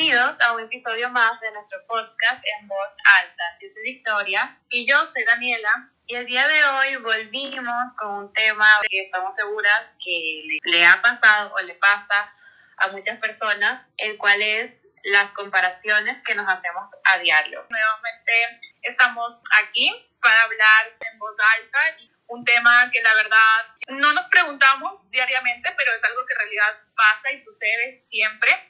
Bienvenidos 0.00 0.40
a 0.40 0.52
un 0.54 0.62
episodio 0.62 1.10
más 1.10 1.38
de 1.42 1.52
nuestro 1.52 1.78
podcast 1.86 2.42
en 2.58 2.66
voz 2.66 2.94
alta. 3.18 3.44
Yo 3.60 3.68
soy 3.68 3.82
Victoria 3.82 4.58
y 4.70 4.88
yo 4.90 4.96
soy 5.04 5.24
Daniela. 5.24 5.90
Y 6.06 6.14
el 6.14 6.24
día 6.24 6.48
de 6.48 6.64
hoy 6.64 6.96
volvimos 6.96 7.94
con 7.98 8.08
un 8.08 8.32
tema 8.32 8.66
que 8.88 9.02
estamos 9.02 9.34
seguras 9.34 9.98
que 10.02 10.58
le, 10.64 10.86
ha 10.86 11.02
pasado 11.02 11.52
o 11.54 11.60
le 11.60 11.74
pasa 11.74 12.32
a 12.78 12.88
muchas 12.88 13.18
personas, 13.18 13.84
el 13.98 14.16
cual 14.16 14.40
es 14.40 14.86
las 15.04 15.32
comparaciones 15.32 16.22
que 16.24 16.34
nos 16.34 16.48
hacemos 16.48 16.88
a 17.04 17.18
diario. 17.18 17.66
Nuevamente 17.68 18.32
estamos 18.80 19.42
aquí 19.62 19.94
para 20.22 20.44
hablar 20.44 20.96
en 21.12 21.18
voz 21.18 21.36
alta 21.58 22.00
y 22.00 22.10
un 22.28 22.42
tema 22.46 22.90
que 22.90 23.02
la 23.02 23.12
verdad 23.12 23.66
no 23.88 24.14
nos 24.14 24.26
preguntamos 24.28 25.10
diariamente, 25.10 25.68
pero 25.76 25.92
es 25.92 26.02
algo 26.02 26.24
que 26.24 26.32
en 26.32 26.38
realidad 26.38 26.78
pasa 26.96 27.32
y 27.32 27.38
sucede 27.38 27.98
siempre 27.98 28.69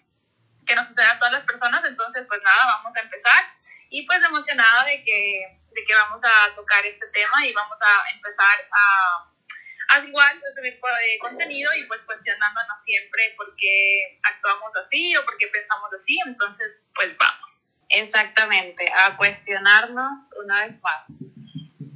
que 0.66 0.74
nos 0.74 0.86
sucede 0.86 1.06
a 1.06 1.18
todas 1.18 1.32
las 1.32 1.44
personas. 1.44 1.84
Entonces, 1.84 2.24
pues 2.28 2.40
nada, 2.42 2.76
vamos 2.76 2.94
a 2.96 3.00
empezar. 3.00 3.44
Y 3.90 4.06
pues 4.06 4.24
emocionada 4.24 4.84
de 4.84 5.02
que, 5.02 5.58
de 5.72 5.84
que 5.84 5.94
vamos 5.94 6.20
a 6.24 6.54
tocar 6.54 6.84
este 6.86 7.06
tema 7.08 7.46
y 7.46 7.52
vamos 7.52 7.78
a 7.82 8.10
empezar 8.14 8.68
a, 8.70 9.96
a 9.96 10.04
igual 10.04 10.36
a 10.36 10.54
subir 10.54 10.74
de 10.74 11.18
contenido 11.18 11.74
y 11.74 11.84
pues 11.86 12.02
cuestionándonos 12.02 12.82
siempre 12.84 13.34
por 13.36 13.54
qué 13.56 14.20
actuamos 14.22 14.76
así 14.76 15.16
o 15.16 15.24
por 15.24 15.36
qué 15.36 15.48
pensamos 15.48 15.90
así. 15.92 16.16
Entonces, 16.26 16.88
pues 16.94 17.16
vamos. 17.18 17.70
Exactamente, 17.90 18.88
a 18.94 19.16
cuestionarnos 19.16 20.20
una 20.42 20.64
vez 20.64 20.80
más. 20.82 21.06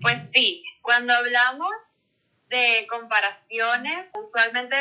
Pues 0.01 0.29
sí, 0.33 0.65
cuando 0.83 1.15
hablamos 1.15 1.73
de 2.49 2.87
comparaciones, 2.91 4.11
usualmente 4.13 4.77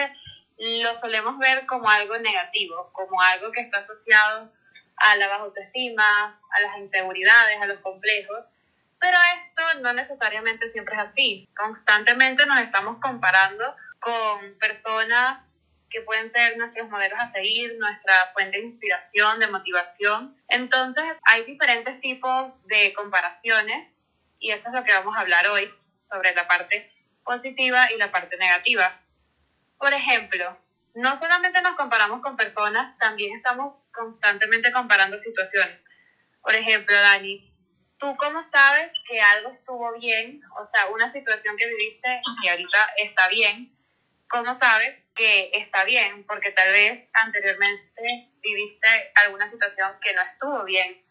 lo 0.58 0.94
solemos 0.94 1.38
ver 1.40 1.66
como 1.66 1.90
algo 1.90 2.18
negativo, 2.18 2.92
como 2.94 3.22
algo 3.22 3.52
que 3.52 3.62
está 3.62 3.78
asociado 3.80 4.52
a 4.98 5.16
la 5.16 5.28
baja 5.28 5.44
autoestima, 5.44 6.40
a 6.50 6.62
las 6.62 6.78
inseguridades, 6.78 7.62
a 7.62 7.66
los 7.66 7.80
complejos. 7.80 8.46
Pero 9.00 9.18
esto 9.38 9.80
no 9.82 9.94
necesariamente 9.94 10.70
siempre 10.70 10.96
es 10.96 11.02
así. 11.02 11.50
Constantemente 11.56 12.46
nos 12.46 12.60
estamos 12.60 13.00
comparando 13.02 13.76
con 14.00 14.58
personas 14.60 15.44
que 15.90 16.02
pueden 16.02 16.32
ser 16.32 16.58
nuestros 16.58 16.90
modelos 16.90 17.20
a 17.20 17.32
seguir, 17.32 17.78
nuestra 17.78 18.14
fuente 18.34 18.58
de 18.58 18.66
inspiración, 18.66 19.40
de 19.40 19.48
motivación. 19.48 20.36
Entonces, 20.48 21.04
hay 21.24 21.44
diferentes 21.44 22.02
tipos 22.02 22.54
de 22.66 22.94
comparaciones 22.94 23.94
y 24.40 24.52
eso 24.52 24.70
es 24.70 24.74
lo 24.74 24.84
que 24.84 24.94
vamos 24.94 25.16
a 25.16 25.20
hablar 25.20 25.48
hoy 25.48 25.72
sobre 26.04 26.34
la 26.34 26.48
parte 26.48 26.92
positiva 27.24 27.92
y 27.92 27.98
la 27.98 28.12
parte 28.12 28.38
negativa. 28.38 28.92
Por 29.84 29.94
ejemplo, 29.94 30.58
no 30.94 31.14
solamente 31.18 31.62
nos 31.62 31.76
comparamos 31.76 32.22
con 32.22 32.38
personas, 32.38 32.98
también 33.00 33.36
estamos 33.36 33.74
constantemente 33.94 34.72
comparando 34.72 35.18
situaciones. 35.18 35.78
Por 36.42 36.56
ejemplo, 36.56 36.96
Dani, 36.96 37.54
¿tú 37.98 38.16
cómo 38.16 38.42
sabes 38.44 38.94
que 39.06 39.20
algo 39.20 39.50
estuvo 39.50 39.92
bien? 40.00 40.42
O 40.58 40.64
sea, 40.64 40.88
una 40.88 41.12
situación 41.12 41.58
que 41.58 41.68
viviste 41.68 42.22
y 42.42 42.48
ahorita 42.48 42.78
está 42.96 43.28
bien. 43.28 43.78
¿Cómo 44.30 44.58
sabes 44.58 45.04
que 45.16 45.52
está 45.54 45.84
bien? 45.84 46.26
Porque 46.28 46.52
tal 46.52 46.72
vez 46.72 47.10
anteriormente 47.12 48.32
viviste 48.42 48.88
alguna 49.26 49.50
situación 49.50 49.92
que 50.00 50.14
no 50.14 50.22
estuvo 50.22 50.64
bien. 50.64 51.04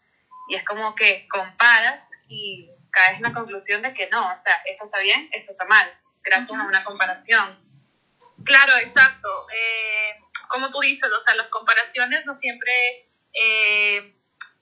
Y 0.49 0.55
es 0.55 0.65
como 0.65 0.95
que 0.95 1.27
comparas 1.27 2.09
y 2.27 2.71
caes 2.89 3.17
en 3.17 3.21
la 3.21 3.33
conclusión 3.33 3.83
de 3.83 3.93
que 3.93 4.09
no, 4.09 4.33
o 4.33 4.35
sea, 4.35 4.63
esto 4.65 4.85
está 4.85 4.97
bien, 4.97 5.29
esto 5.31 5.51
está 5.51 5.65
mal, 5.65 5.87
gracias 6.23 6.59
a 6.59 6.63
una 6.63 6.83
comparación. 6.83 7.71
Claro, 8.45 8.77
exacto. 8.77 9.47
Eh, 9.53 10.19
como 10.47 10.71
tú 10.71 10.81
dices, 10.81 11.11
o 11.11 11.19
sea, 11.19 11.35
las 11.35 11.49
comparaciones 11.49 12.25
no 12.25 12.35
siempre, 12.35 13.09
eh, 13.33 14.15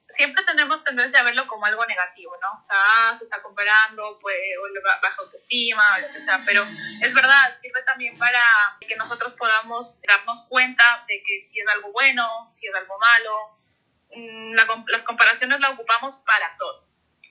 siempre 0.08 0.44
tenemos 0.46 0.84
tendencia 0.84 1.20
a 1.20 1.24
verlo 1.24 1.48
como 1.48 1.66
algo 1.66 1.86
negativo, 1.86 2.34
¿no? 2.42 2.60
O 2.60 2.64
sea, 2.64 2.78
ah, 2.80 3.16
se 3.18 3.24
está 3.26 3.42
comparando, 3.42 4.18
pues, 4.22 4.38
o 4.60 5.02
baja 5.02 5.16
autoestima, 5.20 5.84
o 5.98 6.02
lo 6.02 6.14
que 6.14 6.22
sea, 6.22 6.44
pero 6.46 6.66
es 7.02 7.14
verdad, 7.14 7.54
sirve 7.62 7.84
también 7.84 8.18
para 8.18 8.42
que 8.80 8.96
nosotros 8.96 9.34
podamos 9.34 10.02
darnos 10.04 10.46
cuenta 10.48 11.04
de 11.08 11.22
que 11.26 11.42
si 11.42 11.60
es 11.60 11.68
algo 11.68 11.92
bueno, 11.92 12.48
si 12.52 12.68
es 12.68 12.76
algo 12.76 12.98
malo. 12.98 13.58
Mm, 14.14 14.56
las 14.88 15.04
comparaciones 15.04 15.60
las 15.60 15.72
ocupamos 15.72 16.16
para 16.26 16.56
todo, 16.58 16.88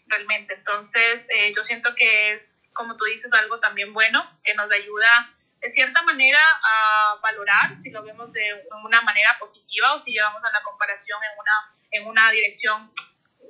realmente. 0.07 0.55
Entonces, 0.55 1.29
eh, 1.31 1.53
yo 1.55 1.63
siento 1.63 1.95
que 1.95 2.33
es, 2.33 2.63
como 2.73 2.97
tú 2.97 3.05
dices, 3.05 3.33
algo 3.33 3.61
también 3.61 3.93
bueno, 3.93 4.39
que 4.43 4.55
nos 4.55 4.71
ayuda 4.73 5.35
de 5.61 5.71
cierta 5.71 6.03
manera 6.03 6.41
a 6.63 7.19
valorar 7.23 7.79
si 7.79 7.91
lo 7.91 8.03
vemos 8.03 8.33
de 8.33 8.67
una 8.83 9.03
manera 9.03 9.37
positiva 9.39 9.95
o 9.95 9.99
si 9.99 10.13
llevamos 10.13 10.43
a 10.43 10.51
la 10.51 10.63
comparación 10.63 11.19
en 11.23 11.39
una, 11.39 11.75
en 11.91 12.07
una 12.07 12.31
dirección 12.31 12.93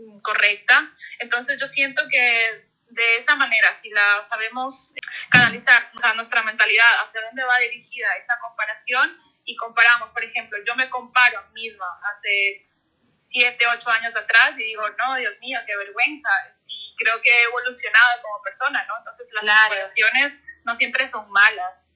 mm, 0.00 0.20
correcta. 0.20 0.90
Entonces 1.20 1.58
yo 1.60 1.68
siento 1.68 2.02
que 2.10 2.68
de 2.88 3.16
esa 3.16 3.36
manera, 3.36 3.72
si 3.72 3.90
la 3.90 4.22
sabemos 4.24 4.92
canalizar, 5.30 5.90
o 5.94 5.98
sea, 5.98 6.14
nuestra 6.14 6.42
mentalidad 6.42 7.02
hacia 7.02 7.20
dónde 7.22 7.44
va 7.44 7.58
dirigida 7.58 8.16
esa 8.16 8.38
comparación 8.40 9.16
y 9.44 9.54
comparamos, 9.56 10.10
por 10.10 10.24
ejemplo, 10.24 10.58
yo 10.66 10.74
me 10.74 10.90
comparo 10.90 11.38
a 11.38 11.42
mí 11.42 11.62
misma 11.62 11.86
hace 12.10 12.64
siete, 12.98 13.64
ocho 13.68 13.90
años 13.90 14.14
atrás 14.16 14.58
y 14.58 14.64
digo, 14.64 14.82
no, 14.98 15.14
Dios 15.16 15.38
mío, 15.40 15.60
qué 15.64 15.76
vergüenza. 15.76 16.28
Y 16.66 16.96
creo 16.98 17.22
que 17.22 17.30
he 17.30 17.42
evolucionado 17.44 18.22
como 18.22 18.42
persona, 18.42 18.84
¿no? 18.86 18.98
Entonces 18.98 19.28
las 19.32 19.44
comparaciones 19.44 20.40
no 20.64 20.74
siempre 20.74 21.06
son 21.06 21.30
malas 21.30 21.90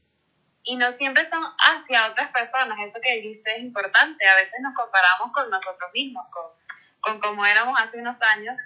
y 0.64 0.76
no 0.76 0.90
siempre 0.90 1.28
son 1.28 1.44
hacia 1.58 2.08
otras 2.10 2.32
personas. 2.32 2.78
Eso 2.82 2.98
que 3.02 3.16
dijiste 3.16 3.54
es 3.54 3.62
importante. 3.62 4.26
A 4.26 4.34
veces 4.34 4.60
nos 4.62 4.74
comparamos 4.74 5.30
con 5.32 5.50
nosotros 5.50 5.90
mismos, 5.92 6.24
con, 6.32 6.50
con 7.00 7.20
cómo 7.20 7.44
éramos 7.44 7.78
hace 7.80 7.98
unos 7.98 8.20
años. 8.22 8.56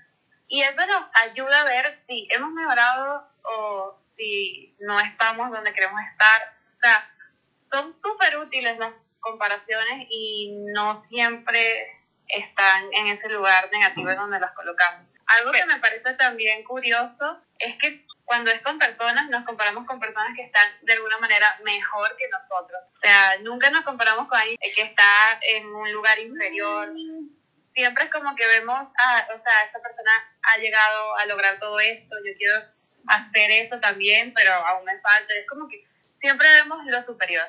Y 0.46 0.62
eso 0.62 0.86
nos 0.86 1.04
ayuda 1.26 1.60
a 1.60 1.64
ver 1.64 1.94
si 2.06 2.28
hemos 2.30 2.52
mejorado 2.52 3.28
o 3.42 3.98
si 4.00 4.76
no 4.78 4.98
estamos 5.00 5.50
donde 5.50 5.74
queremos 5.74 6.00
estar. 6.10 6.56
O 6.74 6.78
sea, 6.78 7.10
son 7.56 7.92
súper 7.92 8.38
útiles 8.38 8.78
las 8.78 8.94
comparaciones 9.20 10.06
y 10.08 10.54
no 10.72 10.94
siempre 10.94 11.98
están 12.28 12.84
en 12.92 13.08
ese 13.08 13.28
lugar 13.28 13.68
negativo 13.72 14.10
en 14.10 14.16
donde 14.16 14.40
las 14.40 14.52
colocamos. 14.52 15.06
Algo 15.28 15.52
que 15.52 15.66
me 15.66 15.78
parece 15.78 16.14
también 16.14 16.64
curioso 16.64 17.40
es 17.58 17.76
que 17.78 18.04
cuando 18.24 18.50
es 18.50 18.60
con 18.62 18.78
personas, 18.78 19.28
nos 19.30 19.44
comparamos 19.44 19.86
con 19.86 20.00
personas 20.00 20.34
que 20.36 20.42
están 20.42 20.68
de 20.82 20.92
alguna 20.92 21.18
manera 21.18 21.58
mejor 21.64 22.14
que 22.16 22.28
nosotros. 22.28 22.78
O 22.92 22.96
sea, 22.96 23.38
nunca 23.40 23.70
nos 23.70 23.84
comparamos 23.84 24.28
con 24.28 24.38
alguien 24.38 24.58
que 24.74 24.82
está 24.82 25.38
en 25.40 25.66
un 25.66 25.90
lugar 25.92 26.18
inferior. 26.18 26.92
Siempre 27.68 28.04
es 28.04 28.10
como 28.10 28.34
que 28.36 28.46
vemos, 28.46 28.88
ah, 28.98 29.26
o 29.34 29.38
sea, 29.38 29.64
esta 29.64 29.80
persona 29.80 30.10
ha 30.42 30.58
llegado 30.58 31.16
a 31.16 31.26
lograr 31.26 31.58
todo 31.58 31.80
esto, 31.80 32.16
yo 32.24 32.32
quiero 32.36 32.54
hacer 33.06 33.50
eso 33.50 33.80
también, 33.80 34.32
pero 34.34 34.52
aún 34.52 34.84
me 34.84 35.00
falta. 35.00 35.34
Es 35.34 35.48
como 35.48 35.68
que 35.68 35.86
siempre 36.12 36.48
vemos 36.54 36.84
lo 36.84 37.00
superior. 37.02 37.46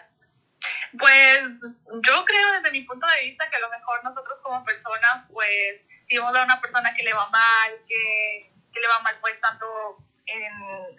Pues 0.98 1.78
yo 2.04 2.26
creo 2.26 2.52
desde 2.54 2.72
mi 2.72 2.82
punto 2.82 3.08
de 3.08 3.26
vista 3.26 3.48
que 3.50 3.56
a 3.56 3.60
lo 3.60 3.70
mejor 3.70 4.04
nosotros 4.04 4.40
como 4.42 4.64
personas, 4.66 5.28
pues 5.32 5.86
si 6.08 6.18
vemos 6.18 6.36
a 6.36 6.44
una 6.44 6.60
persona 6.60 6.94
que 6.94 7.04
le 7.04 7.14
va 7.14 7.30
mal, 7.30 7.72
que, 7.88 8.52
que 8.74 8.80
le 8.80 8.88
va 8.88 9.00
mal 9.00 9.18
pues 9.22 9.40
tanto 9.40 9.98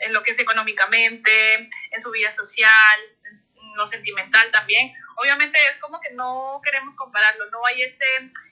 en, 0.00 0.12
lo 0.12 0.22
que 0.22 0.32
es 0.32 0.38
económicamente, 0.38 1.69
en 1.91 2.00
su 2.00 2.10
vida 2.10 2.31
social, 2.31 3.00
en 3.25 3.76
lo 3.76 3.87
sentimental 3.87 4.50
también. 4.50 4.93
Obviamente 5.16 5.59
es 5.69 5.78
como 5.78 6.00
que 6.00 6.10
no 6.10 6.60
queremos 6.65 6.94
compararlo, 6.97 7.50
no 7.50 7.65
hay 7.66 7.82
ese, 7.82 8.04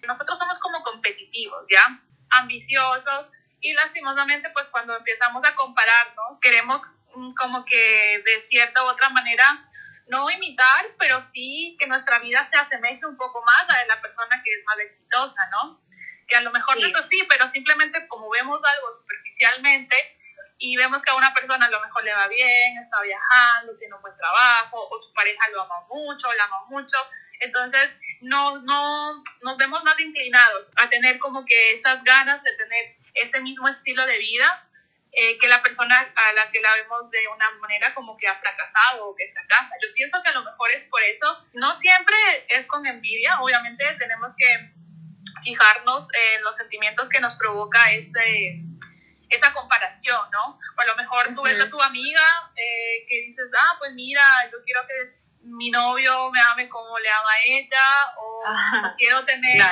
nosotros 0.07 0.39
somos 0.39 0.59
como 0.59 0.83
competitivos, 0.83 1.67
¿ya? 1.71 2.01
Ambiciosos 2.31 3.27
y 3.61 3.73
lastimosamente 3.73 4.51
pues 4.51 4.67
cuando 4.69 4.97
empezamos 4.97 5.45
a 5.45 5.55
compararnos 5.55 6.39
queremos 6.41 6.81
mm, 7.15 7.35
como 7.35 7.65
que 7.65 8.23
de 8.25 8.41
cierta 8.41 8.85
u 8.85 8.89
otra 8.89 9.09
manera 9.09 9.68
no 10.09 10.31
imitar, 10.31 10.87
pero 10.99 11.21
sí 11.21 11.77
que 11.79 11.87
nuestra 11.87 12.19
vida 12.19 12.47
se 12.51 12.57
asemeje 12.57 13.07
un 13.07 13.17
poco 13.17 13.43
más 13.45 13.69
a 13.69 13.85
la 13.87 14.01
persona 14.01 14.43
que 14.43 14.53
es 14.53 14.65
más 14.65 14.79
exitosa, 14.79 15.41
¿no? 15.51 15.81
Que 16.27 16.37
a 16.37 16.41
lo 16.43 16.51
mejor 16.51 16.79
no 16.79 16.87
es 16.87 16.95
así, 16.95 17.19
pero 17.29 17.47
simplemente 17.49 18.07
como 18.09 18.29
vemos 18.31 18.63
algo 18.65 18.93
superficialmente, 18.93 19.97
y 20.59 20.77
vemos 20.77 21.03
que 21.03 21.11
a 21.11 21.15
una 21.15 21.33
persona 21.33 21.67
a 21.67 21.71
lo 21.71 21.81
mejor 21.81 22.05
le 22.05 22.13
va 22.13 22.27
bien, 22.27 22.77
está 22.79 23.01
viajando, 23.01 23.77
tiene 23.77 23.95
un 23.95 24.03
buen 24.03 24.17
trabajo, 24.17 24.89
o 24.91 24.99
su 25.01 25.13
pareja 25.15 25.49
lo 25.51 25.63
ama 25.63 25.87
mucho, 25.89 26.33
la 26.33 26.45
ama 26.45 26.65
mucho, 26.69 26.97
entonces 27.41 27.97
no, 28.21 28.59
no, 28.63 29.23
nos 29.43 29.57
vemos 29.57 29.85
más 29.85 29.99
inclinados 30.01 30.73
a 30.77 30.89
tener 30.89 31.19
como 31.21 31.45
que 31.45 31.75
esas 31.75 32.03
ganas 32.03 32.43
de 32.43 32.53
tener 32.57 32.97
ese 33.15 33.41
mismo 33.41 33.69
estilo 33.69 34.05
de 34.05 34.19
vida 34.19 34.68
eh, 35.21 35.37
que 35.37 35.49
la 35.49 35.61
persona 35.61 35.99
a 36.15 36.33
la 36.33 36.49
que 36.53 36.61
la 36.61 36.73
vemos 36.77 37.11
de 37.11 37.27
una 37.27 37.51
manera 37.59 37.93
como 37.93 38.17
que 38.17 38.29
ha 38.29 38.37
fracasado 38.37 39.07
o 39.07 39.17
que 39.17 39.33
fracasa. 39.33 39.75
Yo 39.83 39.93
pienso 39.93 40.23
que 40.23 40.29
a 40.29 40.33
lo 40.33 40.45
mejor 40.45 40.71
es 40.71 40.87
por 40.87 41.03
eso, 41.03 41.45
no 41.55 41.75
siempre 41.75 42.17
es 42.49 42.69
con 42.69 42.87
envidia, 42.87 43.41
obviamente 43.41 43.85
tenemos 43.99 44.33
que 44.37 44.73
fijarnos 45.43 46.07
en 46.15 46.45
los 46.45 46.57
sentimientos 46.57 47.09
que 47.09 47.19
nos 47.19 47.35
provoca 47.35 47.91
ese 47.91 48.63
esa 49.29 49.53
comparación, 49.53 50.21
¿no? 50.31 50.59
O 50.77 50.81
a 50.81 50.87
lo 50.87 50.95
mejor 50.95 51.35
tú 51.35 51.43
ves 51.43 51.61
a 51.61 51.69
tu 51.69 51.83
amiga 51.83 52.23
eh, 52.55 53.05
que 53.09 53.17
dices, 53.27 53.51
ah, 53.59 53.75
pues 53.79 53.93
mira, 53.95 54.23
yo 54.53 54.63
quiero 54.65 54.87
que 54.87 55.19
mi 55.43 55.71
novio 55.71 56.31
me 56.31 56.41
ame 56.41 56.69
como 56.69 56.97
le 56.99 57.11
ama 57.11 57.33
a 57.33 57.45
ella, 57.45 58.15
o 58.19 58.43
quiero 58.97 59.25
tener, 59.25 59.63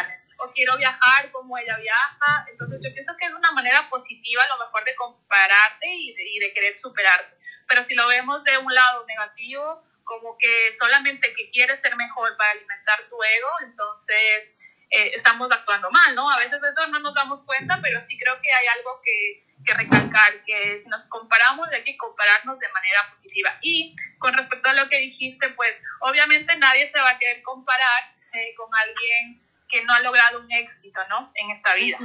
o 0.47 0.53
quiero 0.53 0.77
viajar 0.77 1.31
como 1.33 1.59
ella 1.59 1.77
viaja. 1.77 2.47
Entonces 2.51 2.81
yo 2.83 2.93
pienso 2.93 3.17
que 3.19 3.27
es 3.27 3.33
una 3.33 3.53
manera 3.53 3.89
positiva 3.89 4.43
a 4.43 4.57
lo 4.57 4.65
mejor 4.65 4.85
de 4.85 4.95
compararte 4.95 5.87
y 5.87 6.15
de, 6.15 6.29
y 6.31 6.39
de 6.39 6.53
querer 6.53 6.79
superarte. 6.79 7.37
Pero 7.69 7.83
si 7.83 7.95
lo 7.95 8.07
vemos 8.07 8.45
de 8.45 8.59
un 8.59 8.73
lado 8.73 9.05
negativo, 9.07 9.83
como 10.05 10.39
que 10.39 10.73
solamente 10.73 11.35
que 11.35 11.51
quieres 11.51 11.81
ser 11.81 11.97
mejor 11.97 12.37
para 12.37 12.53
alimentar 12.53 13.01
tu 13.11 13.23
ego, 13.23 13.49
entonces 13.65 14.57
eh, 14.91 15.11
estamos 15.15 15.51
actuando 15.51 15.91
mal, 15.91 16.15
¿no? 16.15 16.31
A 16.31 16.39
veces 16.39 16.63
eso 16.63 16.87
no 16.87 17.01
nos 17.01 17.15
damos 17.15 17.43
cuenta, 17.43 17.81
pero 17.83 18.01
sí 18.07 18.17
creo 18.17 18.41
que 18.41 18.53
hay 18.53 18.67
algo 18.79 19.01
que, 19.03 19.45
que 19.65 19.75
recalcar, 19.75 20.45
que 20.45 20.79
si 20.79 20.89
nos 20.89 21.03
comparamos 21.05 21.69
hay 21.71 21.83
que 21.83 21.97
compararnos 21.97 22.59
de 22.61 22.69
manera 22.69 23.11
positiva. 23.11 23.59
Y 23.63 23.97
con 24.19 24.33
respecto 24.35 24.69
a 24.69 24.75
lo 24.75 24.89
que 24.89 24.99
dijiste, 24.99 25.49
pues 25.51 25.77
obviamente 26.01 26.57
nadie 26.57 26.89
se 26.89 27.01
va 27.01 27.11
a 27.11 27.19
querer 27.19 27.43
comparar 27.43 28.15
eh, 28.33 28.55
con 28.55 28.73
alguien 28.73 29.46
que 29.69 29.85
no 29.85 29.93
ha 29.93 30.01
logrado 30.01 30.41
un 30.41 30.51
éxito, 30.53 31.01
¿no? 31.09 31.33
En 31.35 31.51
esta 31.51 31.75
vida. 31.75 31.99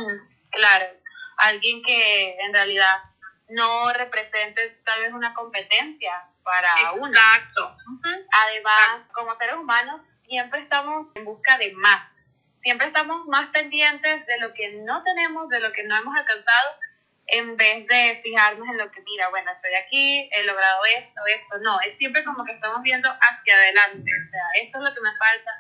Claro, 0.50 0.86
alguien 1.38 1.82
que 1.84 2.38
en 2.40 2.54
realidad 2.54 3.04
no 3.50 3.92
represente 3.94 4.82
tal 4.86 5.02
vez 5.02 5.14
una 5.14 5.34
competencia 5.34 6.28
para 6.44 6.94
uno. 6.94 7.08
Exacto. 7.08 7.78
Además, 8.32 9.04
como 9.14 9.36
seres 9.36 9.56
humanos, 9.56 10.02
siempre 10.26 10.62
estamos 10.62 11.08
en 11.16 11.26
busca 11.26 11.58
de 11.58 11.72
más. 11.74 12.14
Siempre 12.56 12.88
estamos 12.88 13.26
más 13.28 13.50
pendientes 13.50 14.26
de 14.26 14.40
lo 14.40 14.54
que 14.54 14.70
no 14.84 15.02
tenemos, 15.04 15.50
de 15.50 15.60
lo 15.60 15.72
que 15.72 15.84
no 15.84 15.98
hemos 15.98 16.16
alcanzado, 16.16 16.78
en 17.28 17.58
vez 17.58 17.88
de 17.88 18.20
fijarnos 18.24 18.68
en 18.68 18.78
lo 18.78 18.92
que, 18.92 19.02
mira, 19.02 19.30
bueno, 19.30 19.52
estoy 19.52 19.74
aquí, 19.74 20.30
he 20.32 20.44
logrado 20.44 20.84
esto, 20.98 21.22
esto. 21.28 21.58
No, 21.60 21.80
es 21.82 21.98
siempre 21.98 22.24
como 22.24 22.46
que 22.46 22.54
estamos 22.54 22.82
viendo 22.82 23.10
hacia 23.10 23.56
adelante. 23.56 24.12
O 24.12 24.30
sea, 24.30 24.44
esto 24.62 24.78
es 24.78 24.84
lo 24.84 24.94
que 24.94 25.02
me 25.02 25.16
falta. 25.18 25.52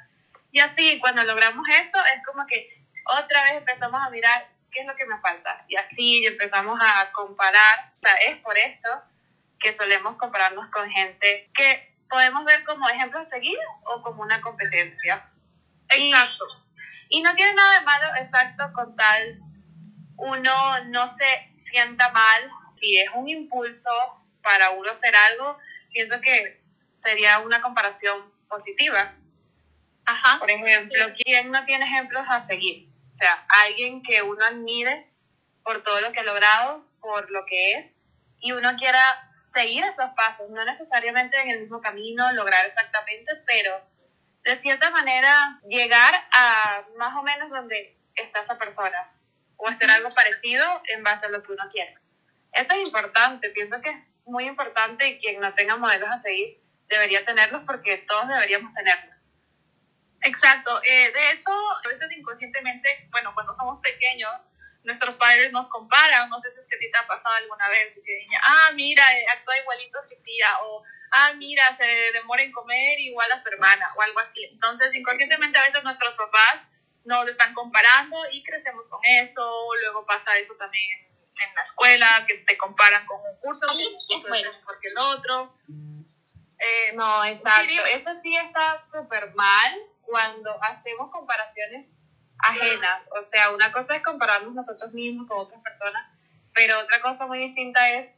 Y 0.52 0.60
así, 0.60 1.00
cuando 1.00 1.24
logramos 1.24 1.66
esto, 1.70 1.98
es 2.16 2.26
como 2.26 2.46
que 2.46 2.70
otra 3.06 3.44
vez 3.44 3.54
empezamos 3.54 4.02
a 4.06 4.10
mirar 4.10 4.48
qué 4.72 4.82
es 4.82 4.88
lo 4.88 4.96
que 4.96 5.06
me 5.06 5.20
falta. 5.20 5.66
Y 5.68 5.76
así 5.76 6.26
empezamos 6.26 6.80
a 6.82 7.12
comparar. 7.12 7.94
O 7.98 8.00
sea, 8.02 8.14
es 8.16 8.38
por 8.38 8.58
esto 8.58 8.90
que 9.60 9.72
solemos 9.72 10.18
compararnos 10.18 10.68
con 10.68 10.90
gente 10.90 11.50
que 11.54 11.96
podemos 12.10 12.44
ver 12.46 12.64
como 12.66 12.90
ejemplo 12.90 13.20
a 13.20 13.26
seguir 13.26 13.58
o 13.84 14.02
como 14.02 14.24
una 14.24 14.42
competencia. 14.42 15.30
Exacto. 15.90 16.46
Y, 17.10 17.20
y 17.20 17.22
no 17.22 17.34
tiene 17.36 17.54
nada 17.54 17.80
de 17.80 17.86
malo, 17.86 18.16
exacto, 18.18 18.72
con 18.74 18.96
tal 18.96 19.42
uno 20.22 20.84
no 20.86 21.08
se 21.08 21.54
sienta 21.64 22.12
mal. 22.12 22.50
Si 22.76 22.98
es 22.98 23.10
un 23.14 23.28
impulso 23.28 23.90
para 24.42 24.72
uno 24.72 24.92
hacer 24.92 25.16
algo, 25.16 25.58
pienso 25.92 26.22
que 26.22 26.62
sería 26.96 27.40
una 27.40 27.62
comparación 27.62 28.32
positiva. 28.48 29.14
Ajá. 30.06 30.40
Por 30.40 30.50
ejemplo, 30.50 31.06
¿quién 31.24 31.52
no 31.52 31.64
tiene 31.66 31.86
ejemplos 31.86 32.26
a 32.28 32.46
seguir? 32.46 32.90
O 33.10 33.14
sea, 33.14 33.46
alguien 33.66 34.02
que 34.02 34.22
uno 34.22 34.44
admire 34.44 35.08
por 35.64 35.84
todo 35.84 36.02
lo 36.02 36.12
que 36.12 36.22
ha 36.22 36.24
logrado, 36.24 36.86
por 37.00 37.30
lo 37.30 37.46
que 37.46 37.74
es, 37.74 37.94
y 38.40 38.52
uno 38.52 38.76
quiera 38.78 39.02
seguir 39.42 39.84
esos 39.84 40.10
pasos, 40.12 40.50
no 40.50 40.64
necesariamente 40.66 41.40
en 41.40 41.50
el 41.50 41.62
mismo 41.62 41.82
camino, 41.82 42.32
lograr 42.34 42.66
exactamente, 42.66 43.32
pero 43.46 43.82
de 44.44 44.56
cierta 44.56 44.90
manera 44.90 45.60
llegar 45.68 46.14
a 46.32 46.84
más 46.98 47.16
o 47.16 47.24
menos 47.24 47.50
donde 47.50 47.98
está 48.16 48.42
esa 48.42 48.58
persona 48.58 49.12
o 49.58 49.68
hacer 49.68 49.90
algo 49.92 50.14
parecido 50.14 50.66
en 50.88 51.04
base 51.04 51.28
a 51.28 51.30
lo 51.30 51.44
que 51.44 51.52
uno 51.52 51.64
quiere. 51.70 51.96
Eso 52.54 52.74
es 52.74 52.80
importante, 52.80 53.50
pienso 53.52 53.80
que 53.82 53.90
es 53.90 53.98
muy 54.26 54.46
importante 54.46 55.08
y 55.08 55.18
quien 55.18 55.40
no 55.40 55.54
tenga 55.54 55.78
modelos 55.78 56.10
a 56.10 56.20
seguir 56.20 56.60
debería 56.88 57.24
tenerlos 57.26 57.64
porque 57.66 57.98
todos 58.00 58.28
deberíamos 58.28 58.74
tenerlos. 58.74 59.16
Exacto. 60.22 60.82
Eh, 60.84 61.12
de 61.12 61.32
hecho, 61.32 61.50
a 61.52 61.88
veces 61.88 62.12
inconscientemente, 62.12 63.08
bueno, 63.12 63.34
cuando 63.34 63.54
somos 63.56 63.80
pequeños, 63.80 64.32
nuestros 64.84 65.16
padres 65.16 65.52
nos 65.52 65.68
comparan, 65.68 66.30
no 66.30 66.40
sé 66.40 66.52
si 66.54 66.60
es 66.60 66.68
que 66.68 66.76
a 66.76 66.80
ti 66.80 66.92
te 66.92 66.98
ha 66.98 67.08
pasado 67.08 67.36
alguna 67.36 67.68
vez, 67.70 67.94
que 67.94 68.14
diga, 68.20 68.40
ah, 68.44 68.72
mira, 68.74 69.04
eh, 69.18 69.26
actúa 69.30 69.58
igualito 69.58 70.00
a 70.00 70.04
su 70.04 70.16
tía, 70.24 70.48
o 70.64 70.84
ah, 71.12 71.34
mira, 71.34 71.76
se 71.76 71.86
demora 72.14 72.42
en 72.42 72.52
comer 72.52 73.00
igual 73.00 73.32
a 73.32 73.38
su 73.38 73.48
hermana, 73.50 73.94
o 73.96 74.02
algo 74.02 74.20
así. 74.20 74.44
Entonces, 74.46 74.94
inconscientemente 74.94 75.58
a 75.58 75.64
veces 75.64 75.84
nuestros 75.84 76.14
papás 76.16 76.68
nos 77.04 77.28
están 77.28 77.54
comparando 77.54 78.18
y 78.32 78.44
crecemos 78.44 78.88
con 78.88 79.00
eso, 79.04 79.68
luego 79.82 80.06
pasa 80.06 80.38
eso 80.38 80.56
también 80.56 81.02
en 81.02 81.56
la 81.56 81.64
escuela, 81.64 82.24
que 82.28 82.36
te 82.36 82.58
comparan 82.58 83.06
con 83.06 83.20
un 83.20 83.40
curso, 83.40 83.66
que 83.68 83.88
un 83.88 84.06
curso 84.08 84.34
es 84.34 84.56
mejor 84.56 84.80
que 84.80 84.88
el 84.90 84.98
otro. 84.98 85.56
Eh, 86.60 86.94
no, 86.94 87.26
exacto. 87.26 87.86
Eso 87.88 88.14
sí 88.14 88.38
está 88.38 88.86
súper 88.88 89.34
mal 89.34 89.91
cuando 90.12 90.62
hacemos 90.62 91.10
comparaciones 91.10 91.88
ajenas. 92.38 93.08
O 93.18 93.22
sea, 93.22 93.52
una 93.52 93.72
cosa 93.72 93.96
es 93.96 94.04
compararnos 94.04 94.54
nosotros 94.54 94.92
mismos 94.92 95.26
con 95.28 95.40
otras 95.40 95.62
personas, 95.62 96.04
pero 96.54 96.80
otra 96.80 97.00
cosa 97.00 97.28
muy 97.28 97.40
distinta 97.40 97.90
es 97.92 98.12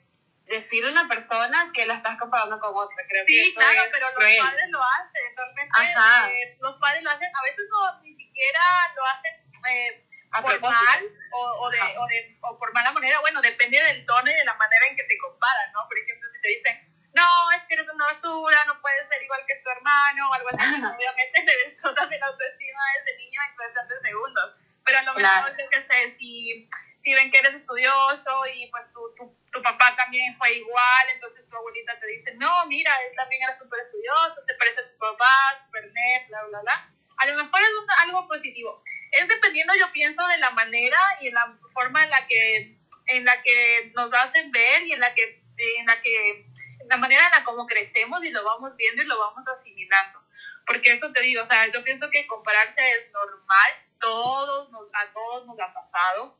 decir 0.46 0.84
a 0.86 0.90
una 0.90 1.08
persona 1.08 1.72
que 1.72 1.86
la 1.86 1.94
estás 1.94 2.18
comparando 2.18 2.60
con 2.60 2.76
otra. 2.76 2.98
Creo 3.08 3.24
sí, 3.28 3.34
que 3.34 3.42
eso 3.48 3.60
claro, 3.60 3.84
es 3.84 3.94
pero 3.94 4.08
los 4.10 4.16
cruel. 4.16 4.38
padres 4.42 4.70
lo 4.72 4.82
hacen, 4.82 5.24
realmente 5.38 5.72
Ajá. 5.80 6.32
eh, 6.32 6.58
los 6.60 6.78
padres 6.78 7.04
lo 7.04 7.10
hacen, 7.12 7.30
a 7.34 7.44
veces 7.44 7.66
no, 7.70 8.02
ni 8.02 8.12
siquiera 8.12 8.60
lo 8.96 9.06
hacen 9.06 9.34
eh, 9.70 10.04
A 10.32 10.42
por 10.42 10.52
propósito. 10.52 10.84
mal 10.84 11.04
o, 11.32 11.40
o, 11.62 11.70
de, 11.70 11.80
o, 11.80 12.08
de, 12.08 12.38
o 12.42 12.58
por 12.58 12.74
mala 12.74 12.92
manera, 12.92 13.20
bueno, 13.22 13.40
depende 13.40 13.80
del 13.80 14.04
tono 14.06 14.30
y 14.32 14.34
de 14.34 14.44
la 14.46 14.56
manera 14.56 14.88
en 14.88 14.96
que 14.98 15.04
te 15.04 15.18
comparan, 15.20 15.72
¿no? 15.72 15.88
Por 15.88 15.98
ejemplo, 16.00 16.28
si 16.28 16.42
te 16.42 16.48
dicen, 16.50 16.78
no, 17.14 17.24
es 17.56 17.64
que 17.68 17.76
eres 17.76 17.88
una 17.88 18.06
basura, 18.06 18.66
no 18.66 18.82
puedes 18.82 19.08
ser 19.08 19.22
igual 19.24 19.46
que 19.48 19.56
tu 19.64 19.70
hermano 19.70 20.30
o 20.30 20.34
algo 20.34 20.50
así, 20.50 20.76
obviamente 20.76 21.40
se 21.40 21.58
destrozas 21.70 22.12
el 22.12 22.22
autoestima 22.24 22.82
desde 22.98 23.18
niño 23.18 23.40
en 23.48 23.56
cuestión 23.56 23.88
de 23.88 24.00
segundos, 24.02 24.56
pero 24.84 24.98
a 24.98 25.04
lo 25.04 25.13
Claro. 25.32 25.56
yo 25.58 25.70
qué 25.70 25.82
sé, 25.82 26.10
si, 26.10 26.70
si 26.96 27.14
ven 27.14 27.30
que 27.32 27.38
eres 27.38 27.54
estudioso 27.54 28.32
y 28.54 28.68
pues 28.68 28.92
tu, 28.94 29.14
tu, 29.16 29.38
tu 29.52 29.62
papá 29.62 29.96
también 29.96 30.36
fue 30.36 30.54
igual, 30.54 31.10
entonces 31.14 31.48
tu 31.50 31.56
abuelita 31.56 32.00
te 32.00 32.08
dice, 32.08 32.34
no, 32.36 32.66
mira, 32.68 32.92
él 33.04 33.16
también 33.16 33.42
era 33.44 33.56
súper 33.56 33.80
estudioso, 33.80 34.40
se 34.42 34.54
parece 34.56 34.82
a 34.82 34.84
su 34.84 34.98
papá, 34.98 35.26
súper 35.64 35.92
nerd, 35.92 36.28
bla, 36.28 36.44
bla, 36.44 36.62
bla. 36.62 36.88
A 37.18 37.26
lo 37.28 37.44
mejor 37.44 37.62
es 37.62 37.70
un- 37.70 37.92
algo 38.10 38.28
positivo. 38.28 38.82
Es 39.12 39.28
dependiendo, 39.28 39.74
yo 39.76 39.92
pienso, 39.92 40.26
de 40.28 40.38
la 40.38 40.52
manera 40.52 40.98
y 41.22 41.32
la 41.32 41.58
forma 41.74 42.04
en 42.04 42.10
la 42.10 42.26
que, 42.28 42.78
en 43.08 43.26
la 43.26 43.42
que 43.42 43.92
nos 43.96 44.14
hacen 44.14 44.52
ver 44.52 44.84
y 44.84 44.94
en 44.94 45.00
la 45.00 45.14
que, 45.14 45.44
en 45.58 45.86
la 45.86 46.00
que, 46.02 46.46
la 46.90 46.98
manera 46.98 47.24
en 47.26 47.32
la 47.40 47.44
como 47.44 47.66
crecemos 47.68 48.24
y 48.24 48.30
lo 48.32 48.44
vamos 48.44 48.76
viendo 48.76 49.02
y 49.02 49.06
lo 49.06 49.18
vamos 49.20 49.48
asimilando. 49.48 50.22
Porque 50.66 50.92
eso 50.92 51.12
te 51.14 51.22
digo, 51.22 51.42
o 51.42 51.46
sea, 51.46 51.68
yo 51.68 51.84
pienso 51.84 52.10
que 52.10 52.28
compararse 52.28 52.92
es 52.92 53.12
normal, 53.12 53.72
todos 54.04 54.70
nos, 54.72 54.88
a 54.94 55.12
todos 55.14 55.46
nos 55.46 55.60
ha 55.60 55.74
pasado, 55.74 56.38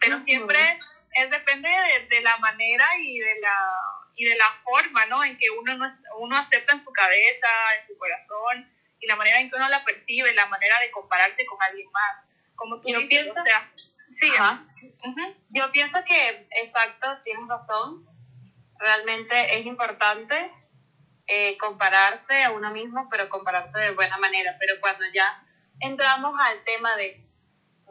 pero 0.00 0.18
siempre 0.18 0.58
es 1.12 1.30
depende 1.30 1.68
de, 1.68 2.06
de 2.06 2.20
la 2.20 2.36
manera 2.38 2.86
y 2.98 3.18
de 3.18 3.40
la, 3.40 3.56
y 4.14 4.24
de 4.24 4.36
la 4.36 4.50
forma, 4.52 5.06
¿no? 5.06 5.22
En 5.24 5.36
que 5.36 5.50
uno, 5.50 5.76
no 5.76 5.86
es- 5.86 5.98
uno 6.18 6.36
acepta 6.36 6.72
en 6.72 6.78
su 6.78 6.92
cabeza, 6.92 7.48
en 7.78 7.86
su 7.86 7.96
corazón, 7.98 8.70
y 9.00 9.06
la 9.06 9.16
manera 9.16 9.40
en 9.40 9.50
que 9.50 9.56
uno 9.56 9.68
la 9.68 9.82
percibe, 9.84 10.32
la 10.34 10.46
manera 10.46 10.78
de 10.80 10.90
compararse 10.90 11.44
con 11.46 11.60
alguien 11.62 11.90
más. 11.90 12.26
Como 12.54 12.80
tú 12.80 12.88
Yo 12.88 12.98
dices, 13.00 13.22
pienso- 13.22 13.40
o 13.40 13.44
sea, 13.44 13.70
sí, 14.10 14.30
Ajá. 14.38 14.64
ujú, 15.04 15.36
Yo 15.50 15.70
pienso 15.72 15.98
que, 16.04 16.46
exacto, 16.50 17.06
tienes 17.24 17.46
razón. 17.48 18.06
Realmente 18.78 19.58
es 19.58 19.66
importante 19.66 20.50
eh, 21.26 21.56
compararse 21.58 22.42
a 22.44 22.50
uno 22.50 22.70
mismo, 22.72 23.08
pero 23.10 23.28
compararse 23.28 23.78
de 23.80 23.92
buena 23.92 24.16
manera. 24.18 24.56
Pero 24.58 24.80
cuando 24.80 25.04
ya 25.12 25.40
entramos 25.80 26.34
al 26.38 26.62
tema 26.64 26.96
de, 26.96 27.26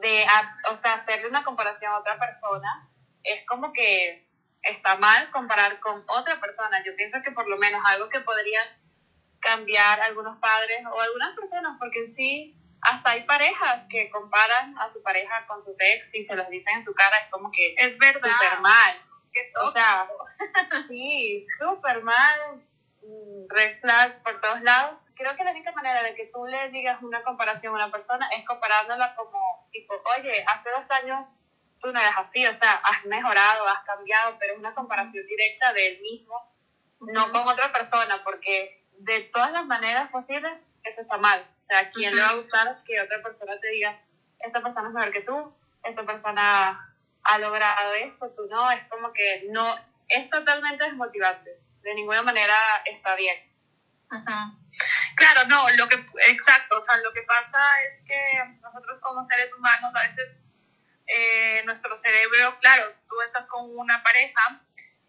de 0.02 0.26
o 0.70 0.76
sea, 0.76 0.96
hacerle 0.96 1.28
una 1.28 1.44
comparación 1.44 1.92
a 1.92 2.00
otra 2.00 2.18
persona, 2.18 2.90
es 3.24 3.46
como 3.46 3.74
que 3.74 4.28
está 4.64 4.98
mal 4.98 5.30
comparar 5.32 5.80
con 5.80 6.04
otra 6.08 6.40
persona. 6.40 6.84
Yo 6.84 6.96
pienso 6.96 7.20
que 7.24 7.32
por 7.32 7.48
lo 7.48 7.58
menos 7.58 7.82
algo 7.86 8.10
que 8.10 8.20
podrían 8.22 8.68
cambiar 9.40 10.02
algunos 10.02 10.38
padres 10.40 10.86
o 10.92 11.00
algunas 11.00 11.36
personas, 11.36 11.78
porque 11.80 12.00
en 12.00 12.12
sí 12.12 12.56
hasta 12.82 13.12
hay 13.12 13.24
parejas 13.24 13.88
que 13.90 14.10
comparan 14.10 14.78
a 14.78 14.88
su 14.88 15.04
pareja 15.04 15.46
con 15.48 15.62
sus 15.62 15.80
ex 15.82 16.16
y 16.16 16.22
se 16.22 16.36
los 16.36 16.50
dicen 16.50 16.76
en 16.76 16.84
su 16.84 16.94
cara, 16.94 17.18
es 17.18 17.30
como 17.30 17.52
que 17.52 17.76
es 17.78 17.98
verdad. 17.98 18.32
súper 18.32 18.62
mal. 18.62 19.02
O 19.64 19.72
sea, 19.72 20.08
sí, 20.88 21.46
súper 21.60 22.02
mal, 22.04 22.64
mm, 23.02 23.48
red 23.50 23.80
flag 23.80 24.24
por 24.24 24.40
todos 24.42 24.62
lados. 24.62 25.00
Creo 25.20 25.36
que 25.36 25.44
la 25.44 25.52
única 25.52 25.74
manera 25.74 26.02
de 26.02 26.16
que 26.16 26.28
tú 26.28 26.46
le 26.46 26.70
digas 26.70 27.02
una 27.02 27.22
comparación 27.24 27.74
a 27.74 27.76
una 27.76 27.92
persona 27.92 28.26
es 28.30 28.46
comparándola 28.46 29.14
como, 29.16 29.68
tipo, 29.70 29.94
oye, 30.18 30.46
hace 30.48 30.70
dos 30.72 30.90
años 30.92 31.36
tú 31.78 31.92
no 31.92 32.00
eras 32.00 32.16
así, 32.18 32.48
o 32.48 32.54
sea, 32.54 32.76
has 32.76 33.04
mejorado, 33.04 33.68
has 33.68 33.84
cambiado, 33.84 34.38
pero 34.40 34.54
es 34.54 34.60
una 34.60 34.74
comparación 34.74 35.26
directa 35.28 35.74
de 35.74 35.88
él 35.88 36.02
mismo, 36.02 36.42
no 37.02 37.34
con 37.34 37.46
otra 37.50 37.70
persona, 37.70 38.24
porque 38.24 38.82
de 38.94 39.24
todas 39.24 39.52
las 39.52 39.66
maneras 39.66 40.10
posibles, 40.10 40.58
eso 40.84 41.02
está 41.02 41.18
mal. 41.18 41.46
O 41.54 41.64
sea, 41.66 41.80
¿a 41.80 41.90
quién 41.90 42.16
le 42.16 42.22
va 42.22 42.30
a 42.30 42.36
gustar 42.36 42.68
que 42.86 43.02
otra 43.02 43.22
persona 43.22 43.60
te 43.60 43.68
diga, 43.72 44.00
esta 44.40 44.62
persona 44.62 44.88
es 44.88 44.94
mejor 44.94 45.12
que 45.12 45.22
tú, 45.22 45.54
esta 45.84 46.06
persona 46.06 46.96
ha 47.24 47.38
logrado 47.40 47.94
esto, 47.96 48.32
tú 48.34 48.48
no? 48.50 48.72
Es 48.72 48.88
como 48.88 49.12
que 49.12 49.48
no, 49.50 49.76
es 50.08 50.30
totalmente 50.30 50.86
desmotivante. 50.86 51.60
De 51.82 51.94
ninguna 51.94 52.22
manera 52.22 52.56
está 52.86 53.16
bien. 53.16 53.38
Ujú. 54.12 54.60
Claro, 55.20 55.48
no, 55.48 55.70
lo 55.72 55.88
que, 55.90 56.04
exacto, 56.28 56.78
o 56.78 56.82
sea, 56.82 56.98
lo 56.98 57.14
que 57.14 57.22
pasa 57.24 57.60
es 57.84 58.00
que 58.06 58.58
nosotros 58.62 59.00
como 59.00 59.24
seres 59.24 59.54
humanos 59.54 59.94
a 59.94 60.02
veces 60.04 60.36
eh, 61.08 61.62
nuestro 61.66 61.96
cerebro, 61.96 62.58
claro, 62.60 62.94
tú 63.08 63.22
estás 63.22 63.46
con 63.48 63.78
una 63.78 64.02
pareja 64.02 64.62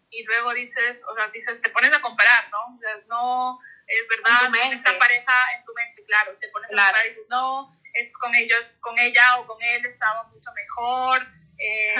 y 0.09 0.23
luego 0.25 0.53
dices, 0.53 1.03
o 1.09 1.15
sea, 1.15 1.29
dices, 1.29 1.61
te 1.61 1.69
pones 1.69 1.93
a 1.93 2.01
comparar, 2.01 2.49
¿no? 2.51 2.77
no, 3.07 3.59
es 3.87 4.07
verdad, 4.09 4.53
en 4.65 4.73
esta 4.73 4.99
pareja 4.99 5.33
en 5.55 5.63
tu 5.63 5.73
mente, 5.73 6.03
claro, 6.05 6.35
te 6.37 6.49
pones 6.49 6.67
a 6.67 6.75
comparar 6.75 7.05
y 7.05 7.09
dices, 7.09 7.27
no, 7.29 7.69
es 7.93 8.11
con 8.11 8.35
ellos, 8.35 8.65
con 8.79 8.99
ella 8.99 9.39
o 9.39 9.47
con 9.47 9.61
él 9.61 9.85
estaba 9.85 10.23
mucho 10.23 10.51
mejor, 10.53 11.25
eh, 11.57 11.95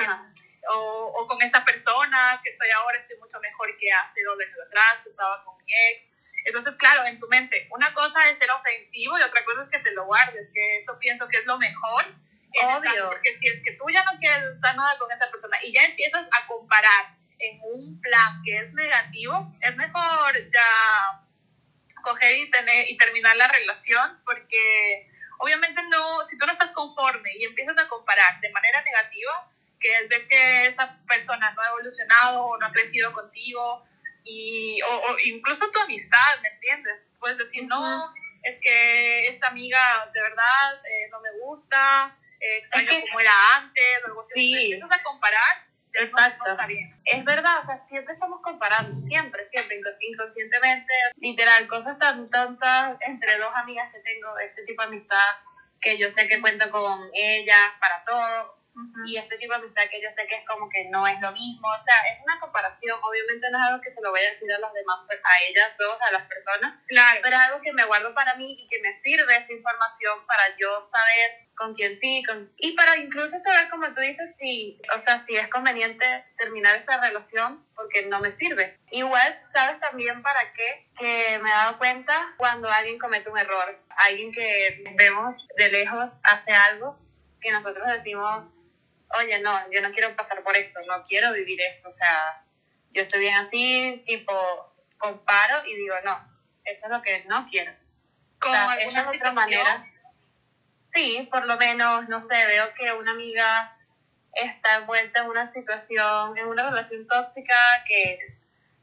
o, 0.70 1.14
o, 1.16 1.28
con 1.28 1.42
esta 1.42 1.64
persona 1.64 2.40
que 2.44 2.50
estoy 2.50 2.70
ahora 2.72 2.98
estoy 2.98 3.18
mucho 3.18 3.40
mejor 3.40 3.76
que 3.78 3.92
hace 3.92 4.22
dos 4.24 4.38
años 4.40 4.58
atrás, 4.68 5.00
que 5.04 5.10
estaba 5.10 5.44
con 5.44 5.58
mi 5.58 5.74
ex. 5.92 6.31
Entonces, 6.46 6.76
claro, 6.76 7.06
en 7.06 7.20
tu 7.20 7.28
mente, 7.28 7.68
una 7.72 7.94
cosa 7.94 8.30
es 8.30 8.38
ser 8.38 8.50
ofensivo 8.52 9.18
y 9.18 9.22
otra 9.22 9.44
cosa 9.44 9.62
es 9.62 9.70
que 9.70 9.80
te 9.80 9.92
lo 9.92 10.06
guardes, 10.06 10.50
que 10.54 10.78
eso 10.78 10.98
pienso 11.00 11.28
que 11.28 11.38
es 11.38 11.46
lo 11.46 11.58
mejor. 11.58 12.06
Obvio. 12.54 13.08
porque 13.08 13.34
si 13.34 13.48
es 13.48 13.64
que 13.64 13.72
tú 13.78 13.86
ya 13.94 14.04
no 14.04 14.20
quieres 14.20 14.44
estar 14.56 14.76
nada 14.76 14.98
con 14.98 15.10
esa 15.10 15.32
persona 15.32 15.58
y 15.64 15.74
ya 15.74 15.86
empiezas 15.86 16.28
a 16.34 16.46
comparar 16.48 17.16
en 17.40 17.60
un 17.64 18.02
plan 18.02 18.42
que 18.44 18.58
es 18.58 18.74
negativo, 18.74 19.56
es 19.62 19.76
mejor 19.78 20.34
ya 20.52 21.22
coger 22.04 22.38
y, 22.38 22.52
tener, 22.52 22.90
y 22.90 22.98
terminar 22.98 23.38
la 23.38 23.48
relación 23.48 24.22
porque 24.26 25.10
obviamente 25.40 25.82
no, 25.90 26.24
si 26.24 26.38
tú 26.38 26.46
no 26.46 26.52
estás 26.52 26.72
conforme 26.72 27.32
y 27.38 27.46
empiezas 27.46 27.78
a 27.78 27.88
comparar 27.88 28.40
de 28.42 28.52
manera 28.52 28.82
negativa, 28.84 29.50
que 29.80 30.08
ves 30.08 30.28
que 30.28 30.66
esa 30.66 31.00
persona 31.08 31.52
no 31.54 31.62
ha 31.62 31.70
evolucionado 31.70 32.44
o 32.44 32.58
no 32.58 32.68
ha 32.68 32.72
crecido 32.72 33.12
contigo, 33.12 33.84
y, 34.24 34.82
o, 34.82 35.20
incluso 35.26 35.70
tu 35.72 35.80
amistad, 35.80 36.42
¿me 36.42 36.50
entiendes? 36.50 37.08
Puedes 37.20 37.38
decir, 37.38 37.66
no, 37.66 38.04
es 38.44 38.60
que 38.62 39.28
esta 39.28 39.48
amiga 39.48 40.10
de 40.14 40.22
verdad 40.22 40.82
eh, 40.86 41.10
no 41.12 41.20
me 41.22 41.30
gusta, 41.44 42.16
eh, 42.40 42.58
extraño 42.58 42.90
como 43.08 43.20
era 43.20 43.34
antes, 43.56 44.04
o 44.04 44.08
algo 44.08 44.22
así. 44.22 44.34
Sí. 44.34 44.74
empiezas 44.74 45.00
a 45.00 45.04
comparar, 45.04 45.68
ya 45.94 46.02
Exacto. 46.02 46.44
No, 46.46 46.52
está 46.52 46.68
bien. 46.68 46.96
Es 47.06 47.24
verdad, 47.26 47.60
o 47.62 47.66
sea, 47.66 47.86
siempre 47.90 48.14
estamos 48.14 48.42
comparando, 48.42 48.96
siempre, 48.98 49.48
siempre, 49.50 49.82
inconscientemente. 50.00 50.94
Literal, 51.18 51.68
cosas 51.68 52.00
tan 52.00 52.30
tontas 52.30 52.98
entre 53.02 53.38
dos 53.38 53.54
amigas 53.56 53.92
que 53.92 54.00
tengo, 54.00 54.38
este 54.40 54.64
tipo 54.64 54.82
de 54.84 54.88
amistad, 54.88 55.36
que 55.82 55.98
yo 55.98 56.10
sé 56.10 56.28
que 56.28 56.40
cuento 56.40 56.70
con 56.72 57.10
ella 57.14 57.76
para 57.80 58.04
todo, 58.04 58.61
y 59.06 59.18
este 59.18 59.38
tipo 59.38 59.54
de 59.54 59.60
amistad 59.60 59.84
que 59.90 60.02
yo 60.02 60.10
sé 60.10 60.26
que 60.28 60.36
es 60.36 60.46
como 60.46 60.70
que 60.70 60.86
no 60.86 61.06
es 61.08 61.20
lo 61.20 61.32
mismo, 61.32 61.68
o 61.68 61.80
sea, 61.80 61.96
es 62.12 62.24
una 62.24 62.40
comparación, 62.40 63.00
obviamente 63.04 63.50
no 63.52 63.58
es 63.58 63.66
algo 63.66 63.82
que 63.82 63.90
se 63.90 64.02
lo 64.02 64.12
voy 64.12 64.22
a 64.22 64.32
decir 64.32 64.52
a 64.52 64.60
las 64.60 64.74
demás, 64.74 65.00
a 65.10 65.44
ellas 65.50 65.76
dos, 65.78 65.98
a 66.02 66.12
las 66.12 66.28
personas, 66.28 66.80
claro. 66.88 67.20
pero 67.24 67.36
es 67.36 67.42
algo 67.42 67.62
que 67.62 67.74
me 67.74 67.86
guardo 67.86 68.14
para 68.14 68.36
mí 68.36 68.56
y 68.58 68.68
que 68.68 68.80
me 68.80 68.94
sirve 68.94 69.36
esa 69.36 69.54
información 69.54 70.26
para 70.26 70.56
yo 70.58 70.84
saber 70.84 71.50
con 71.56 71.76
quién 71.76 72.00
sí, 72.00 72.24
con, 72.26 72.52
y 72.58 72.72
para 72.72 72.98
incluso 72.98 73.38
saber, 73.38 73.70
como 73.70 73.92
tú 73.92 74.00
dices, 74.02 74.36
si, 74.38 74.82
o 74.94 74.98
sea, 74.98 75.20
si 75.20 75.36
es 75.36 75.48
conveniente 75.50 76.06
terminar 76.38 76.76
esa 76.76 77.00
relación 77.00 77.64
porque 77.76 78.06
no 78.08 78.20
me 78.20 78.32
sirve. 78.32 78.80
Igual, 78.90 79.40
¿sabes 79.52 79.80
también 79.80 80.24
para 80.24 80.54
qué? 80.54 80.88
Que 80.98 81.40
me 81.40 81.50
he 81.50 81.54
dado 81.54 81.78
cuenta 81.78 82.34
cuando 82.38 82.70
alguien 82.70 82.98
comete 82.98 83.30
un 83.30 83.38
error, 83.38 83.80
alguien 83.98 84.32
que 84.32 84.84
vemos 84.98 85.36
de 85.56 85.70
lejos 85.72 86.20
hace 86.24 86.52
algo 86.52 86.98
que 87.42 87.52
nosotros 87.52 87.88
decimos, 87.88 88.46
oye, 89.20 89.40
no, 89.40 89.70
yo 89.72 89.82
no 89.82 89.92
quiero 89.92 90.16
pasar 90.16 90.44
por 90.44 90.56
esto, 90.56 90.80
no 90.88 91.04
quiero 91.04 91.34
vivir 91.34 91.60
esto, 91.62 91.88
o 91.88 91.92
sea, 91.92 92.44
yo 92.92 93.02
estoy 93.02 93.20
bien 93.20 93.36
así, 93.36 94.02
tipo, 94.06 94.34
comparo 94.98 95.66
y 95.66 95.76
digo, 95.76 95.96
no, 96.04 96.18
esto 96.64 96.86
es 96.86 96.92
lo 96.92 97.02
que 97.02 97.24
no 97.26 97.48
quiero. 97.50 97.74
O 98.44 98.50
sea, 98.50 98.76
esa 98.76 99.02
es 99.02 99.08
otra 99.16 99.32
manera. 99.32 99.86
Sí, 100.76 101.28
por 101.32 101.46
lo 101.46 101.58
menos, 101.58 102.10
no 102.10 102.20
sé, 102.20 102.46
veo 102.48 102.74
que 102.74 102.92
una 102.92 103.12
amiga 103.12 103.78
está 104.34 104.78
envuelta 104.78 105.22
en 105.22 105.28
una 105.28 105.48
situación, 105.48 106.38
en 106.38 106.48
una 106.48 106.70
relación 106.70 107.06
tóxica, 107.06 107.56
que 107.86 108.20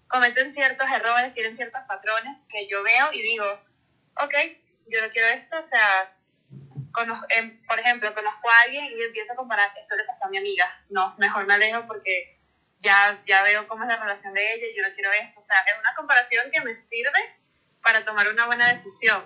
cometen 0.09 0.55
ciertos 0.55 0.91
errores, 0.91 1.33
tienen 1.33 1.55
ciertos 1.55 1.83
patrones 1.87 2.39
que 2.49 2.67
yo 2.67 2.83
veo 2.83 3.13
y 3.13 3.23
digo, 3.23 3.45
ok, 4.17 4.35
yo 4.87 5.03
no 5.03 5.11
quiero 5.11 5.29
esto, 5.29 5.59
o 5.59 5.63
sea, 5.63 6.17
Em, 7.28 7.64
por 7.67 7.78
ejemplo, 7.78 8.12
conozco 8.12 8.50
a 8.50 8.61
alguien 8.64 8.85
y 8.87 9.02
empiezo 9.02 9.33
a 9.33 9.37
comparar, 9.37 9.71
esto 9.76 9.97
le 9.97 10.05
pasó 10.05 10.26
a 10.26 10.31
mi 10.31 10.38
amiga, 10.38 10.67
no, 10.88 11.14
mejor 11.19 11.47
me 11.47 11.55
alejo 11.55 11.87
porque 11.87 12.38
ya, 12.78 13.21
ya 13.25 13.43
veo 13.43 13.69
cómo 13.69 13.85
es 13.85 13.88
la 13.88 13.97
relación 13.97 14.35
de 14.35 14.55
ella 14.55 14.67
y 14.67 14.76
yo 14.76 14.87
no 14.87 14.95
quiero 14.95 15.12
esto. 15.12 15.40
O 15.40 15.43
sea, 15.43 15.61
es 15.61 15.78
una 15.78 15.95
comparación 15.95 16.50
que 16.50 16.61
me 16.61 16.75
sirve 16.76 17.38
para 17.83 18.05
tomar 18.05 18.28
una 18.28 18.47
buena 18.47 18.73
decisión. 18.73 19.23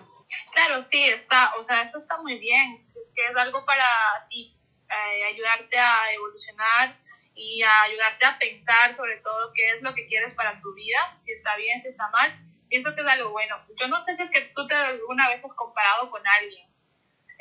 Claro, 0.53 0.81
sí, 0.81 1.05
está, 1.05 1.55
o 1.57 1.65
sea, 1.65 1.83
eso 1.83 1.99
está 1.99 2.19
muy 2.19 2.39
bien. 2.39 2.83
Si 2.89 2.99
es 2.99 3.13
que 3.15 3.27
es 3.27 3.37
algo 3.37 3.65
para 3.65 4.27
ti, 4.29 4.57
eh, 4.89 5.25
ayudarte 5.25 5.79
a 5.79 6.13
evolucionar 6.13 6.97
y 7.35 7.63
a 7.63 7.83
ayudarte 7.85 8.27
a 8.27 8.39
pensar 8.39 8.93
sobre 8.93 9.17
todo 9.17 9.53
qué 9.55 9.71
es 9.73 9.83
lo 9.83 9.95
que 9.95 10.07
quieres 10.07 10.35
para 10.35 10.61
tu 10.61 10.75
vida, 10.75 10.99
si 11.17 11.33
está 11.33 11.57
bien, 11.57 11.79
si 11.79 11.89
está 11.89 12.09
mal, 12.09 12.35
pienso 12.69 12.95
que 12.95 13.01
es 13.01 13.07
algo 13.07 13.31
bueno. 13.31 13.57
Yo 13.79 13.89
no 13.89 14.01
sé 14.01 14.15
si 14.15 14.23
es 14.23 14.31
que 14.31 14.41
tú 14.55 14.67
te 14.67 14.75
alguna 14.75 15.29
vez 15.29 15.45
has 15.45 15.55
comparado 15.55 16.11
con 16.11 16.23
alguien 16.27 16.72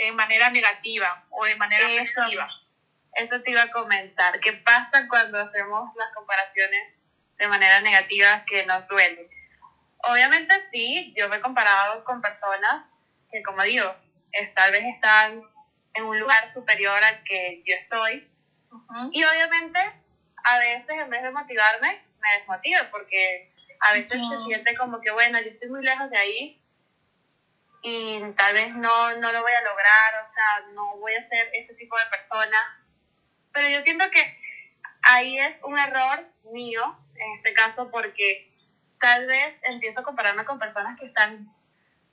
de 0.06 0.12
manera 0.14 0.50
negativa 0.50 1.24
o 1.30 1.46
de 1.46 1.56
manera 1.56 1.88
eso, 1.92 2.14
positiva. 2.16 2.48
Eso 3.14 3.42
te 3.42 3.52
iba 3.52 3.64
a 3.64 3.70
comentar. 3.70 4.40
¿Qué 4.40 4.54
pasa 4.54 5.08
cuando 5.08 5.40
hacemos 5.40 5.96
las 5.96 6.12
comparaciones 6.16 6.94
de 7.38 7.48
manera 7.48 7.82
negativa 7.82 8.44
que 8.46 8.66
nos 8.66 8.88
duelen? 8.88 9.28
Obviamente 10.04 10.60
sí, 10.72 11.14
yo 11.16 11.30
me 11.30 11.38
he 11.38 11.42
comparado 11.42 12.04
con 12.04 12.20
personas 12.20 12.92
que, 13.30 13.44
como 13.44 13.62
digo, 13.62 13.96
tal 14.56 14.72
vez 14.72 14.86
están 14.86 15.44
en 15.94 16.06
un 16.06 16.20
lugar 16.20 16.52
superior 16.52 17.04
al 17.04 17.24
que 17.24 17.62
yo 17.64 17.76
estoy. 17.76 18.28
Y 19.12 19.24
obviamente, 19.24 19.80
a 20.44 20.58
veces 20.58 20.90
en 20.90 21.10
vez 21.12 21.22
de 21.22 21.30
motivarme, 21.30 22.04
me 22.20 22.38
desmotiva 22.40 22.90
porque 22.90 23.54
a 23.80 23.94
veces 23.94 24.20
se 24.20 24.46
siente 24.46 24.76
como 24.76 25.00
que, 25.00 25.12
bueno, 25.12 25.40
yo 25.40 25.48
estoy 25.48 25.70
muy 25.70 25.84
lejos 25.84 26.10
de 26.10 26.18
ahí, 26.18 26.61
y 27.82 28.22
tal 28.34 28.54
vez 28.54 28.76
no, 28.76 29.16
no 29.18 29.32
lo 29.32 29.42
voy 29.42 29.54
a 29.54 29.62
lograr, 29.62 30.22
o 30.22 30.26
sea, 30.26 30.74
no 30.74 30.98
voy 30.98 31.14
a 31.16 31.28
ser 31.28 31.50
ese 31.54 31.74
tipo 31.76 31.98
de 31.98 32.06
persona. 32.08 32.58
Pero 33.52 33.70
yo 33.70 33.82
siento 33.82 34.10
que 34.12 34.38
ahí 35.02 35.40
es 35.40 35.60
un 35.64 35.78
error 35.78 36.26
mío, 36.52 36.98
en 37.16 37.38
este 37.38 37.54
caso, 37.54 37.90
porque 37.90 38.52
tal 39.00 39.26
vez 39.26 39.60
empiezo 39.64 40.02
a 40.02 40.04
compararme 40.04 40.46
con 40.46 40.60
personas 40.60 40.98
que 41.00 41.06
están 41.06 41.52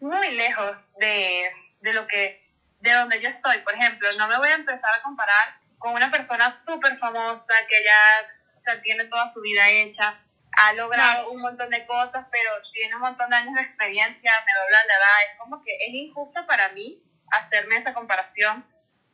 muy 0.00 0.30
lejos 0.34 0.88
de, 0.98 1.50
de 1.80 1.92
lo 1.92 2.06
que, 2.06 2.42
de 2.80 2.92
donde 2.92 3.20
yo 3.20 3.28
estoy. 3.28 3.58
Por 3.58 3.74
ejemplo, 3.74 4.08
no 4.16 4.26
me 4.26 4.38
voy 4.38 4.48
a 4.48 4.54
empezar 4.54 4.94
a 4.94 5.02
comparar 5.02 5.60
con 5.78 5.92
una 5.92 6.10
persona 6.10 6.50
súper 6.64 6.98
famosa 6.98 7.54
que 7.68 7.84
ya 7.84 8.34
o 8.56 8.80
tiene 8.80 9.04
toda 9.04 9.30
su 9.30 9.40
vida 9.40 9.68
hecha 9.68 10.20
ha 10.60 10.72
logrado 10.72 11.30
un 11.30 11.40
montón 11.40 11.70
de 11.70 11.86
cosas, 11.86 12.26
pero 12.30 12.50
tiene 12.72 12.96
un 12.96 13.02
montón 13.02 13.30
de 13.30 13.36
años 13.36 13.54
de 13.54 13.60
experiencia, 13.60 14.32
me 14.44 14.60
dobla 14.60 14.78
la 14.86 14.94
edad, 14.94 15.32
es 15.32 15.38
como 15.38 15.62
que 15.62 15.76
es 15.76 15.94
injusto 15.94 16.46
para 16.46 16.70
mí 16.70 17.02
hacerme 17.30 17.76
esa 17.76 17.94
comparación 17.94 18.64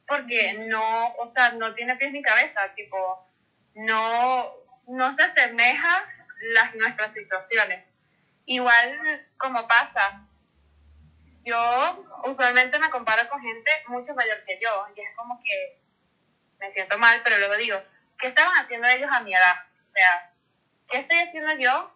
porque 0.06 0.66
no, 0.68 1.14
o 1.14 1.26
sea, 1.26 1.52
no 1.52 1.72
tiene 1.72 1.96
pies 1.96 2.12
ni 2.12 2.22
cabeza, 2.22 2.72
tipo, 2.74 3.26
no, 3.74 4.52
no 4.86 5.12
se 5.12 5.22
asemeja 5.22 6.04
las 6.52 6.74
nuestras 6.74 7.12
situaciones. 7.12 7.88
Igual 8.46 9.26
como 9.38 9.66
pasa, 9.66 10.26
yo 11.44 12.04
usualmente 12.24 12.78
me 12.78 12.90
comparo 12.90 13.28
con 13.28 13.40
gente 13.40 13.70
mucho 13.88 14.14
mayor 14.14 14.44
que 14.44 14.58
yo 14.60 14.86
y 14.94 15.00
es 15.00 15.10
como 15.16 15.40
que 15.42 15.80
me 16.58 16.70
siento 16.70 16.98
mal, 16.98 17.20
pero 17.24 17.38
luego 17.38 17.56
digo, 17.56 17.82
¿qué 18.18 18.28
estaban 18.28 18.54
haciendo 18.56 18.86
ellos 18.88 19.10
a 19.10 19.20
mi 19.20 19.34
edad? 19.34 19.56
O 19.86 19.90
sea, 19.90 20.33
¿qué 20.88 20.98
estoy 20.98 21.18
haciendo 21.18 21.54
yo 21.54 21.94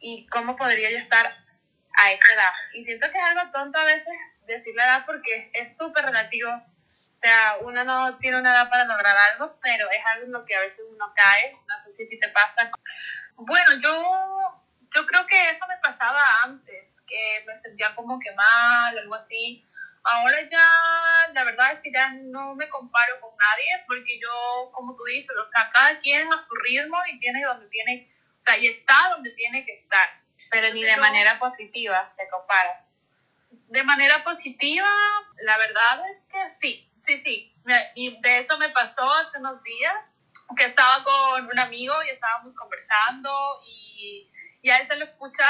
y 0.00 0.26
cómo 0.28 0.56
podría 0.56 0.90
yo 0.90 0.98
estar 0.98 1.26
a 1.26 2.12
esa 2.12 2.34
edad? 2.34 2.52
Y 2.74 2.84
siento 2.84 3.10
que 3.10 3.18
es 3.18 3.24
algo 3.24 3.50
tonto 3.50 3.78
a 3.78 3.84
veces 3.84 4.14
decir 4.46 4.74
la 4.74 4.84
edad 4.84 5.06
porque 5.06 5.50
es 5.54 5.76
súper 5.76 6.04
relativo. 6.04 6.50
O 6.50 7.20
sea, 7.20 7.56
uno 7.62 7.84
no 7.84 8.16
tiene 8.18 8.38
una 8.38 8.52
edad 8.52 8.70
para 8.70 8.84
lograr 8.84 9.16
algo, 9.32 9.58
pero 9.60 9.90
es 9.90 10.04
algo 10.06 10.26
en 10.26 10.32
lo 10.32 10.44
que 10.44 10.54
a 10.54 10.60
veces 10.60 10.84
uno 10.88 11.12
cae. 11.16 11.52
No 11.66 11.76
sé 11.76 11.92
si 11.92 12.04
a 12.04 12.06
ti 12.06 12.18
te 12.18 12.28
pasa. 12.28 12.70
Bueno, 13.34 13.74
yo, 13.80 14.62
yo 14.94 15.06
creo 15.06 15.26
que 15.26 15.50
eso 15.50 15.66
me 15.66 15.76
pasaba 15.78 16.22
antes, 16.44 17.02
que 17.06 17.44
me 17.46 17.56
sentía 17.56 17.94
como 17.94 18.18
que 18.20 18.32
mal, 18.34 18.98
algo 18.98 19.14
así. 19.14 19.66
Ahora 20.10 20.38
ya, 20.50 21.32
la 21.32 21.44
verdad 21.44 21.72
es 21.72 21.80
que 21.80 21.92
ya 21.92 22.12
no 22.12 22.54
me 22.54 22.68
comparo 22.68 23.20
con 23.20 23.30
nadie, 23.36 23.84
porque 23.86 24.18
yo, 24.18 24.70
como 24.72 24.94
tú 24.94 25.04
dices, 25.04 25.36
o 25.36 25.44
sea, 25.44 25.70
cada 25.72 26.00
quien 26.00 26.32
a 26.32 26.38
su 26.38 26.54
ritmo 26.56 26.96
y 27.12 27.20
tiene 27.20 27.44
donde 27.44 27.68
tiene 27.68 28.06
o 28.38 28.40
sea, 28.40 28.56
y 28.56 28.68
está 28.68 28.94
donde 29.10 29.32
tiene 29.32 29.64
que 29.64 29.72
estar. 29.72 30.08
Pero 30.50 30.72
ni 30.72 30.84
de 30.84 30.96
manera 30.96 31.38
positiva 31.38 32.12
te 32.16 32.28
comparas. 32.28 32.92
De 33.50 33.82
manera 33.82 34.22
positiva, 34.22 34.88
la 35.42 35.58
verdad 35.58 36.08
es 36.08 36.24
que 36.30 36.48
sí, 36.48 36.90
sí, 36.98 37.18
sí. 37.18 37.52
Y 37.96 38.20
de 38.22 38.38
hecho 38.38 38.56
me 38.58 38.68
pasó 38.70 39.10
hace 39.12 39.38
unos 39.38 39.62
días 39.62 40.16
que 40.56 40.64
estaba 40.64 41.02
con 41.02 41.46
un 41.46 41.58
amigo 41.58 41.94
y 42.04 42.10
estábamos 42.10 42.54
conversando 42.54 43.30
y, 43.66 44.30
y 44.62 44.70
a 44.70 44.78
él 44.78 44.86
se 44.86 44.96
lo 44.96 45.04
escucha 45.04 45.44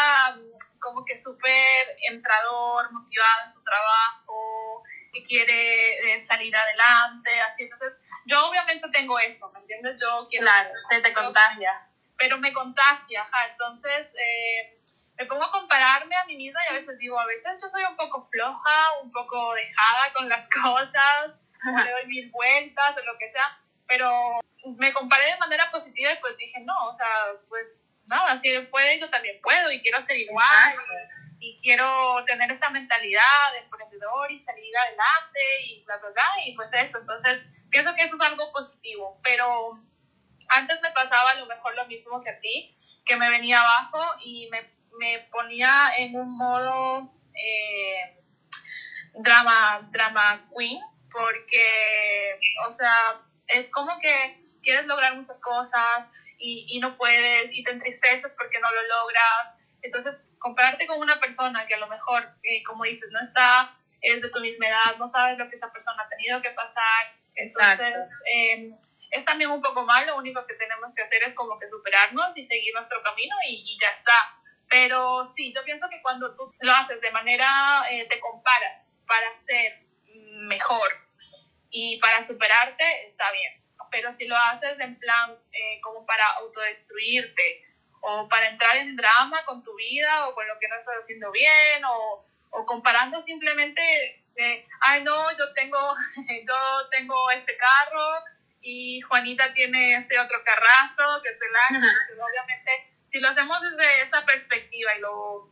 como 0.81 1.05
que 1.05 1.17
súper 1.17 1.97
entrador, 2.09 2.93
motivado 2.93 3.41
en 3.43 3.49
su 3.49 3.63
trabajo, 3.63 4.83
que 5.13 5.23
quiere 5.23 6.15
eh, 6.15 6.21
salir 6.21 6.55
adelante, 6.57 7.41
así. 7.41 7.65
Entonces, 7.65 8.01
yo 8.27 8.49
obviamente 8.49 8.89
tengo 8.91 9.19
eso, 9.19 9.51
¿me 9.53 9.61
entiendes? 9.61 10.01
Yo 10.01 10.27
quiero... 10.29 10.45
Claro, 10.47 10.71
se 10.89 11.01
te 11.01 11.13
contagia. 11.13 11.89
Pero 12.17 12.39
me 12.39 12.53
contagia, 12.53 13.23
ajá. 13.23 13.49
Entonces, 13.51 14.13
eh, 14.15 14.79
me 15.19 15.27
pongo 15.27 15.45
a 15.45 15.51
compararme 15.51 16.15
a 16.17 16.25
mí 16.27 16.37
misma 16.37 16.61
y 16.67 16.71
a 16.71 16.75
veces 16.75 16.97
digo, 16.99 17.19
a 17.19 17.27
veces 17.27 17.59
yo 17.61 17.69
soy 17.69 17.83
un 17.85 17.97
poco 17.97 18.25
floja, 18.27 19.01
un 19.03 19.11
poco 19.11 19.55
dejada 19.55 20.13
con 20.15 20.29
las 20.29 20.49
cosas, 20.63 21.31
o 21.67 21.85
le 21.85 21.91
doy 21.91 22.07
mil 22.07 22.31
vueltas 22.31 22.97
o 22.99 23.05
lo 23.05 23.19
que 23.19 23.29
sea, 23.29 23.57
pero 23.87 24.41
me 24.77 24.93
comparé 24.93 25.33
de 25.33 25.39
manera 25.39 25.71
positiva 25.71 26.13
y 26.13 26.21
pues 26.21 26.37
dije, 26.37 26.61
no, 26.61 26.87
o 26.87 26.93
sea, 26.93 27.09
pues 27.49 27.83
nada, 28.09 28.37
si 28.37 28.49
él 28.49 28.69
puede, 28.69 28.99
yo 28.99 29.11
también 29.11 29.41
puedo 29.43 29.71
y 29.71 29.81
quiero 29.81 30.01
ser 30.01 30.19
igual 30.19 30.75
y, 31.41 31.57
quiero 31.61 32.25
tener 32.25 32.51
esa 32.51 32.71
mentalidad 32.71 33.53
de 33.53 33.59
emprendedor 33.59 34.31
y 34.31 34.39
salir 34.39 34.77
adelante 34.77 35.41
y 35.67 35.85
bla, 35.85 35.97
bla, 35.99 36.11
bla, 36.11 36.25
y 36.45 36.55
pues 36.55 36.73
eso, 36.73 36.99
entonces 36.99 37.65
pienso 37.71 37.95
que 37.95 38.03
eso 38.03 38.15
es 38.15 38.21
algo 38.21 38.51
positivo, 38.53 39.21
pero 39.23 39.81
antes 40.49 40.81
me 40.83 40.91
pasaba 40.93 41.31
a 41.31 41.35
lo 41.35 41.47
mejor 41.47 41.75
lo 41.75 41.87
mismo 41.87 42.23
que 42.23 42.31
a 42.31 42.41
ti, 42.41 42.79
que 43.05 43.17
me 43.17 43.29
venía 43.31 43.61
abajo 43.61 44.01
y 44.25 44.49
me, 44.51 44.71
me 44.99 45.21
ponía 45.31 45.91
en 45.97 46.17
un 46.17 46.37
modo 46.37 47.13
eh, 47.35 48.19
drama, 49.15 49.89
drama 49.91 50.49
queen, 50.57 50.81
porque, 51.11 52.39
o 52.67 52.71
sea, 52.71 53.21
es 53.47 53.71
como 53.71 53.99
que 53.99 54.45
quieres 54.63 54.87
lograr 54.87 55.17
muchas 55.17 55.41
cosas, 55.41 56.09
y, 56.39 56.67
y, 56.69 56.81
no 56.81 56.97
puedes 56.97 57.53
y 57.53 57.63
te 57.65 57.71
entristeces 57.71 58.35
porque 58.39 58.61
no 58.61 58.71
lo 58.71 58.83
logras. 58.83 59.75
Entonces, 59.83 60.21
compararte 60.39 60.87
con 60.87 60.99
una 61.01 61.19
persona 61.21 61.67
que 61.67 61.75
a 61.75 61.79
lo 61.79 61.89
mejor, 61.89 62.29
eh, 62.43 62.63
como 62.65 62.85
dices, 62.85 63.11
no 63.13 63.21
está, 63.21 63.71
es 64.01 64.23
de 64.23 64.31
tu 64.31 64.41
misma 64.41 64.69
edad, 64.69 64.97
no 64.99 65.07
sabes 65.07 65.39
lo 65.39 65.49
que 65.49 65.57
esa 65.57 65.73
persona 65.73 66.03
ha 66.03 66.09
tenido 66.09 66.41
que 66.41 66.51
pasar. 66.51 67.13
Entonces, 67.35 68.23
eh, 68.33 68.71
es 69.11 69.25
también 69.25 69.51
un 69.51 69.63
poco 69.63 69.85
mal, 69.85 70.07
lo 70.07 70.17
único 70.17 70.47
que 70.47 70.55
tenemos 70.55 70.95
que 70.95 71.03
hacer 71.03 71.23
es 71.23 71.35
como 71.35 71.59
que 71.59 71.69
superarnos 71.69 72.37
y 72.37 72.43
seguir 72.43 72.75
nuestro 72.75 73.03
camino 73.03 73.35
y, 73.47 73.73
y 73.73 73.77
ya 73.81 73.91
está. 73.91 74.33
Pero 74.69 75.25
sí, 75.25 75.53
yo 75.55 75.65
pienso 75.65 75.89
que 75.89 76.03
cuando 76.03 76.37
tú 76.37 76.53
lo 76.61 76.73
haces 76.73 77.01
de 77.01 77.11
manera, 77.11 77.85
eh, 77.91 78.07
te 78.09 78.21
comparas 78.21 78.93
para 79.07 79.35
ser 79.35 79.87
mejor 80.47 80.91
y 81.71 81.99
para 81.99 82.21
superarte, 82.21 83.07
está 83.07 83.31
bien 83.33 83.68
pero 83.91 84.11
si 84.13 84.27
lo 84.27 84.37
haces 84.37 84.79
en 84.81 84.99
plan 84.99 85.37
eh, 85.53 85.81
como 85.83 86.05
para 86.07 86.27
autodestruirte 86.39 87.63
o 88.01 88.29
para 88.29 88.49
entrar 88.49 88.77
en 88.77 88.97
drama 88.97 89.45
con 89.45 89.63
tu 89.63 89.75
vida 89.75 90.29
o 90.29 90.35
con 90.35 90.47
lo 90.47 90.59
que 90.59 90.69
no 90.69 90.77
estás 90.77 90.97
haciendo 90.99 91.31
bien 91.33 91.85
o, 91.85 92.25
o 92.51 92.65
comparando 92.65 93.21
simplemente 93.21 93.81
de, 94.35 94.65
ay 94.81 95.03
no, 95.03 95.31
yo 95.37 95.53
tengo, 95.55 95.79
yo 96.49 96.89
tengo 96.91 97.31
este 97.31 97.57
carro 97.57 98.25
y 98.61 99.01
Juanita 99.01 99.53
tiene 99.53 99.97
este 99.97 100.19
otro 100.19 100.43
carrazo 100.45 101.23
que 101.23 101.31
es 101.31 101.39
el 101.41 101.77
año, 101.77 101.87
obviamente 102.15 102.89
si 103.09 103.21
lo 103.21 103.29
hacemos 103.29 103.59
desde 103.63 104.03
esa 104.03 104.25
perspectiva 104.25 104.95
y 104.97 105.01
lo, 105.01 105.51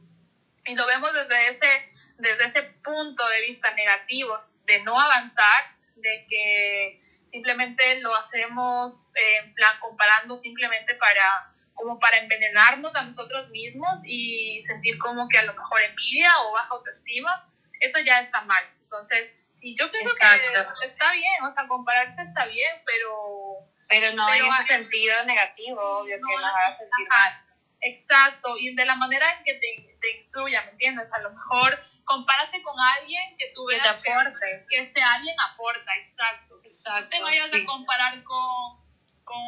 y 0.66 0.74
lo 0.74 0.86
vemos 0.86 1.12
desde 1.12 1.48
ese, 1.48 1.88
desde 2.18 2.44
ese 2.44 2.62
punto 2.62 3.26
de 3.28 3.40
vista 3.40 3.72
negativo, 3.72 4.36
de 4.64 4.82
no 4.82 5.00
avanzar, 5.00 5.74
de 5.96 6.26
que 6.28 7.02
simplemente 7.26 8.00
lo 8.00 8.14
hacemos 8.14 9.12
eh, 9.16 9.36
en 9.44 9.54
plan 9.54 9.78
comparando 9.80 10.36
simplemente 10.36 10.94
para 10.94 11.52
como 11.76 11.98
para 11.98 12.16
envenenarnos 12.16 12.96
a 12.96 13.02
nosotros 13.02 13.50
mismos 13.50 14.00
y 14.04 14.58
sentir 14.60 14.98
como 14.98 15.28
que 15.28 15.38
a 15.38 15.44
lo 15.44 15.52
mejor 15.52 15.82
envidia 15.82 16.30
o 16.46 16.52
baja 16.52 16.70
autoestima, 16.70 17.48
eso 17.80 18.00
ya 18.00 18.20
está 18.20 18.40
mal. 18.40 18.64
Entonces, 18.80 19.46
sí, 19.52 19.76
yo 19.78 19.90
pienso 19.90 20.10
que 20.14 20.86
está 20.86 21.12
bien, 21.12 21.44
o 21.44 21.50
sea, 21.50 21.68
compararse 21.68 22.22
está 22.22 22.46
bien, 22.46 22.80
pero... 22.84 23.58
Pero 23.88 24.12
no 24.14 24.32
en 24.32 24.46
ese 24.46 24.66
sentido 24.66 25.24
negativo, 25.26 26.00
obvio, 26.00 26.16
que 26.16 26.36
nos 26.36 26.56
haga 26.56 26.72
sentir 26.72 27.08
mal. 27.08 27.44
Exacto, 27.82 28.56
y 28.58 28.74
de 28.74 28.84
la 28.84 28.96
manera 28.96 29.30
en 29.34 29.44
que 29.44 29.54
te, 29.54 29.98
te 30.00 30.12
instruya, 30.12 30.62
¿me 30.62 30.70
entiendes? 30.70 31.12
A 31.12 31.18
lo 31.20 31.30
mejor 31.30 31.78
compárate 32.06 32.62
con 32.62 32.74
alguien 32.78 33.36
que 33.36 33.52
tú 33.54 33.66
veas 33.66 33.82
que, 34.02 34.10
aporte. 34.10 34.64
que, 34.70 34.78
ese 34.78 35.02
alguien 35.02 35.36
aporta, 35.38 35.94
exacto. 35.96 36.58
exacto 36.64 37.10
te 37.10 37.22
vayas 37.22 37.52
a 37.52 37.66
comparar 37.66 38.22
con, 38.22 38.80
con 39.24 39.38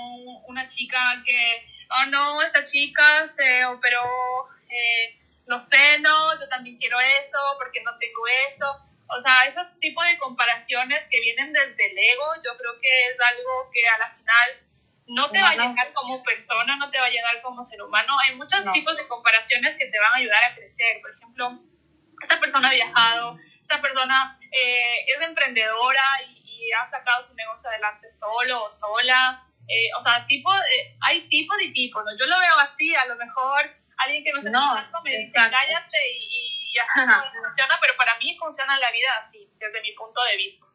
una 0.48 0.66
chica 0.66 0.98
que, 1.24 1.66
oh 1.90 2.06
no, 2.06 2.42
esta 2.42 2.64
chica 2.64 3.30
se 3.34 3.64
operó 3.64 4.02
eh, 4.68 5.16
los 5.46 5.64
senos, 5.66 6.40
yo 6.40 6.48
también 6.48 6.76
quiero 6.78 6.98
eso, 7.00 7.38
porque 7.58 7.80
no 7.82 7.96
tengo 7.96 8.26
eso. 8.50 8.66
O 9.06 9.20
sea, 9.20 9.46
esos 9.46 9.66
tipos 9.80 10.04
de 10.04 10.18
comparaciones 10.18 11.06
que 11.10 11.20
vienen 11.20 11.52
desde 11.52 11.90
el 11.90 11.96
ego, 11.96 12.34
yo 12.44 12.56
creo 12.58 12.78
que 12.80 13.06
es 13.06 13.16
algo 13.20 13.70
que 13.72 13.88
a 13.88 13.98
la 13.98 14.10
final 14.10 14.68
no 15.06 15.30
te 15.30 15.40
va 15.40 15.50
a 15.50 15.56
llegar 15.56 15.92
como 15.94 16.22
persona, 16.22 16.76
no 16.76 16.90
te 16.90 16.98
va 16.98 17.06
a 17.06 17.10
llegar 17.10 17.40
como 17.40 17.64
ser 17.64 17.80
humano. 17.80 18.18
Hay 18.26 18.34
muchos 18.34 18.70
tipos 18.72 18.94
de 18.96 19.08
comparaciones 19.08 19.76
que 19.76 19.86
te 19.86 19.98
van 19.98 20.12
a 20.12 20.16
ayudar 20.16 20.44
a 20.44 20.54
crecer. 20.54 21.00
Por 21.00 21.12
ejemplo, 21.12 21.62
esta 22.22 22.40
persona 22.40 22.68
ha 22.68 22.72
viajado, 22.72 23.38
esta 23.62 23.80
persona 23.80 24.38
eh, 24.40 25.04
es 25.06 25.20
emprendedora 25.20 26.02
y, 26.26 26.38
ha 26.78 26.84
sacado 26.84 27.22
su 27.22 27.34
negocio 27.34 27.70
adelante 27.70 28.10
solo 28.10 28.64
o 28.64 28.70
sola. 28.70 29.42
Eh, 29.66 29.88
o 29.96 30.00
sea, 30.00 30.26
tipo, 30.26 30.52
hay 31.00 31.26
tipos 31.28 31.56
y 31.62 31.72
tipos, 31.72 32.04
¿no? 32.04 32.14
Yo 32.18 32.26
lo 32.26 32.38
veo 32.38 32.58
así, 32.58 32.94
a 32.94 33.06
lo 33.06 33.16
mejor 33.16 33.74
alguien 33.96 34.22
que 34.22 34.32
no 34.32 34.40
se 34.40 34.50
no, 34.50 34.74
me 35.02 35.16
dice, 35.16 35.38
cállate 35.38 36.12
y, 36.12 36.74
y 36.74 36.78
así 36.78 37.00
no 37.06 37.42
funciona, 37.42 37.78
pero 37.80 37.96
para 37.96 38.18
mí 38.18 38.36
funciona 38.38 38.78
la 38.78 38.90
vida 38.90 39.08
así, 39.18 39.50
desde 39.56 39.80
mi 39.80 39.92
punto 39.92 40.22
de 40.24 40.36
vista. 40.36 40.66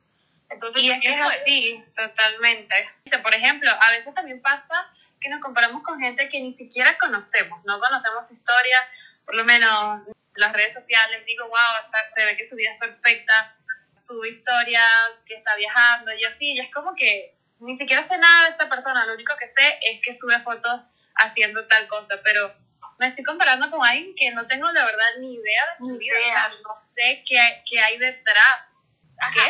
Entonces, 0.50 0.82
y 0.82 0.92
es 0.92 1.02
que 1.02 1.14
es 1.14 1.22
así, 1.22 1.84
totalmente. 1.96 2.90
Por 3.22 3.34
ejemplo, 3.34 3.72
a 3.80 3.92
veces 3.92 4.14
también 4.14 4.42
pasa 4.42 4.92
que 5.20 5.30
nos 5.30 5.42
comparamos 5.42 5.84
con 5.84 6.00
gente 6.00 6.30
que 6.30 6.40
ni 6.40 6.52
siquiera 6.52 6.98
conocemos, 6.98 7.64
no 7.66 7.80
conocemos 7.80 8.28
su 8.28 8.34
historia, 8.34 8.78
por 9.26 9.36
lo 9.36 9.44
menos 9.44 10.02
las 10.36 10.54
redes 10.54 10.74
sociales, 10.74 11.26
digo, 11.26 11.48
wow, 11.48 11.76
hasta 11.80 11.98
se 12.14 12.26
ve 12.26 12.36
que 12.38 12.48
su 12.48 12.56
vida 12.56 12.72
es 12.72 12.80
perfecta, 12.80 13.56
su 13.96 14.24
historia, 14.26 14.82
que 15.26 15.36
está 15.36 15.56
viajando 15.56 16.12
y 16.14 16.26
así, 16.26 16.54
y 16.54 16.60
es 16.60 16.74
como 16.74 16.96
que 16.96 17.36
ni 17.60 17.78
siquiera 17.78 18.04
sé 18.04 18.18
nada 18.18 18.46
de 18.46 18.52
esta 18.52 18.68
persona, 18.68 19.06
lo 19.06 19.14
único 19.14 19.36
que 19.38 19.48
sé 19.48 19.80
es 19.82 20.02
que 20.02 20.14
sube 20.14 20.40
fotos 20.42 20.82
haciendo 21.16 21.66
tal 21.68 21.88
cosa, 21.88 22.20
pero 22.24 22.54
me 23.00 23.08
estoy 23.08 23.24
comparando 23.24 23.70
con 23.70 23.86
alguien 23.86 24.14
que 24.16 24.32
no 24.32 24.46
tengo 24.46 24.70
la 24.72 24.86
verdad 24.86 25.06
ni 25.20 25.36
idea 25.36 25.64
de 25.72 25.78
su 25.78 25.98
vida, 25.98 26.50
no 26.64 26.76
sé 26.78 27.24
qué, 27.26 27.40
qué 27.70 27.80
hay 27.80 27.98
detrás. 27.98 28.68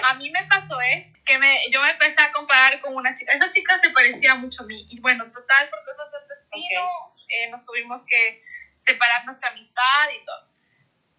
a 0.04 0.13
mí 0.15 0.30
me 0.30 0.46
pasó 0.46 0.80
es 0.82 1.13
que 1.26 1.38
me, 1.39 1.72
yo 1.72 1.82
me 1.82 1.91
empecé 1.91 2.22
a 2.22 2.32
comparar 2.32 2.80
con 2.82 2.96
una 2.96 3.15
chica, 3.15 3.34
esa 3.34 3.52
chica 3.52 3.78
se 3.78 3.89
parecía 3.89 4.36
mucho 4.36 4.63
a 4.63 4.65
mí, 4.65 4.86
y 4.89 5.00
bueno, 5.00 5.26
total, 5.32 5.69
por 5.69 5.80
cosas 5.96 6.12
del 6.12 6.38
destino, 6.38 6.82
eh, 7.30 7.50
nos 7.50 7.65
tuvimos 7.65 8.02
que 8.08 8.43
separar 8.78 9.26
nuestra 9.26 9.50
amistad 9.50 10.10
y 10.15 10.26
todo. 10.26 10.53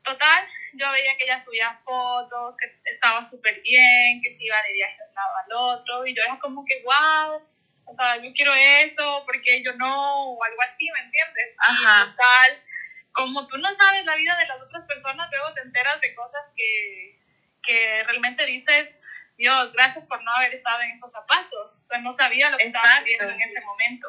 Total, 0.04 0.46
yo 0.74 0.90
veía 0.92 1.16
que 1.16 1.24
ella 1.24 1.42
subía 1.42 1.80
fotos, 1.82 2.56
que 2.58 2.78
estaba 2.84 3.24
súper 3.24 3.60
bien, 3.62 4.20
que 4.22 4.30
se 4.30 4.44
iba 4.44 4.60
de 4.62 4.72
viaje 4.74 4.96
de 4.98 5.08
un 5.08 5.14
lado 5.14 5.36
al 5.36 5.52
otro, 5.80 6.06
y 6.06 6.14
yo 6.14 6.22
era 6.22 6.38
como 6.38 6.64
que, 6.64 6.82
wow, 6.84 7.42
o 7.86 7.92
sea, 7.92 8.16
yo 8.18 8.30
quiero 8.34 8.54
eso, 8.54 9.22
porque 9.24 9.62
yo 9.62 9.72
no, 9.74 10.32
o 10.32 10.44
algo 10.44 10.62
así, 10.62 10.90
¿me 10.90 11.00
entiendes? 11.00 11.56
Ajá. 11.58 12.04
Y 12.04 12.10
total, 12.10 12.62
como 13.12 13.46
tú 13.46 13.56
no 13.58 13.72
sabes 13.72 14.04
la 14.04 14.16
vida 14.16 14.36
de 14.36 14.46
las 14.46 14.60
otras 14.60 14.84
personas, 14.86 15.30
luego 15.30 15.54
te 15.54 15.62
enteras 15.62 16.00
de 16.00 16.14
cosas 16.14 16.52
que, 16.54 17.18
que 17.62 18.02
realmente 18.04 18.44
dices, 18.44 18.98
Dios, 19.36 19.72
gracias 19.72 20.04
por 20.04 20.22
no 20.22 20.32
haber 20.32 20.54
estado 20.54 20.82
en 20.82 20.92
esos 20.92 21.10
zapatos. 21.10 21.80
O 21.82 21.86
sea, 21.86 21.98
no 21.98 22.12
sabía 22.12 22.50
lo 22.50 22.58
que 22.58 22.64
estaba 22.64 22.96
haciendo 22.96 23.30
en 23.30 23.40
ese 23.40 23.60
momento. 23.62 24.08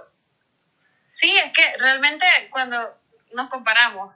Sí, 1.04 1.38
es 1.38 1.52
que 1.52 1.78
realmente 1.78 2.26
cuando 2.50 3.00
nos 3.34 3.50
comparamos 3.50 4.16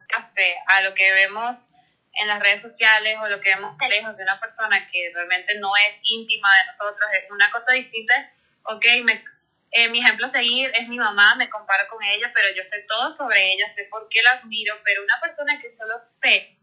a 0.68 0.82
lo 0.82 0.94
que 0.94 1.12
vemos 1.12 1.69
en 2.14 2.28
las 2.28 2.40
redes 2.40 2.62
sociales 2.62 3.18
o 3.22 3.28
lo 3.28 3.40
que 3.42 3.50
vemos 3.50 3.76
lejos 3.90 4.18
de 4.18 4.24
una 4.24 4.40
persona 4.40 4.90
que 4.92 5.12
realmente 5.14 5.58
no 5.60 5.76
es 5.78 6.00
íntima 6.04 6.50
de 6.60 6.66
nosotros, 6.68 7.10
es 7.14 7.32
una 7.32 7.50
cosa 7.52 7.74
distinta, 7.74 8.32
ok, 8.64 8.86
me, 9.04 9.24
eh, 9.72 9.90
mi 9.90 10.00
ejemplo 10.00 10.26
a 10.26 10.30
seguir 10.30 10.72
es 10.74 10.88
mi 10.88 10.98
mamá, 10.98 11.36
me 11.36 11.50
comparo 11.50 11.88
con 11.88 12.04
ella, 12.04 12.32
pero 12.34 12.48
yo 12.56 12.64
sé 12.64 12.84
todo 12.88 13.12
sobre 13.12 13.54
ella, 13.54 13.68
sé 13.74 13.86
por 13.86 14.10
qué 14.10 14.22
la 14.24 14.32
admiro, 14.32 14.76
pero 14.84 15.04
una 15.04 15.20
persona 15.22 15.60
que 15.62 15.70
solo 15.72 15.96
sé 15.98 16.56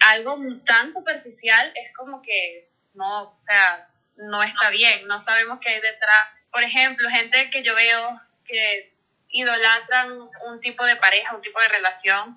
algo 0.00 0.38
tan 0.66 0.92
superficial 0.92 1.72
es 1.74 1.94
como 1.96 2.22
que 2.22 2.70
no, 2.94 3.22
o 3.22 3.38
sea, 3.40 3.88
no 4.16 4.42
está 4.42 4.70
bien, 4.70 5.06
no 5.06 5.18
sabemos 5.20 5.58
qué 5.60 5.70
hay 5.70 5.80
detrás. 5.80 6.28
Por 6.50 6.62
ejemplo, 6.62 7.08
gente 7.08 7.50
que 7.50 7.62
yo 7.62 7.74
veo 7.74 8.20
que 8.44 8.92
idolatran 9.28 10.12
un 10.46 10.60
tipo 10.60 10.84
de 10.84 10.96
pareja, 10.96 11.34
un 11.34 11.40
tipo 11.40 11.60
de 11.60 11.68
relación, 11.68 12.36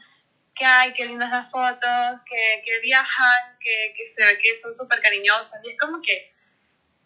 que 0.56 0.66
hay, 0.66 0.94
qué 0.94 1.06
lindas 1.06 1.30
las 1.30 1.52
fotos, 1.52 2.22
que, 2.26 2.62
que 2.64 2.80
viajan, 2.80 3.58
que, 3.60 3.94
que, 3.96 4.06
se 4.06 4.26
ve 4.26 4.38
que 4.40 4.56
son 4.56 4.74
súper 4.74 5.02
cariñosas. 5.02 5.60
Y 5.64 5.72
es 5.72 5.80
como 5.80 6.02
que 6.02 6.34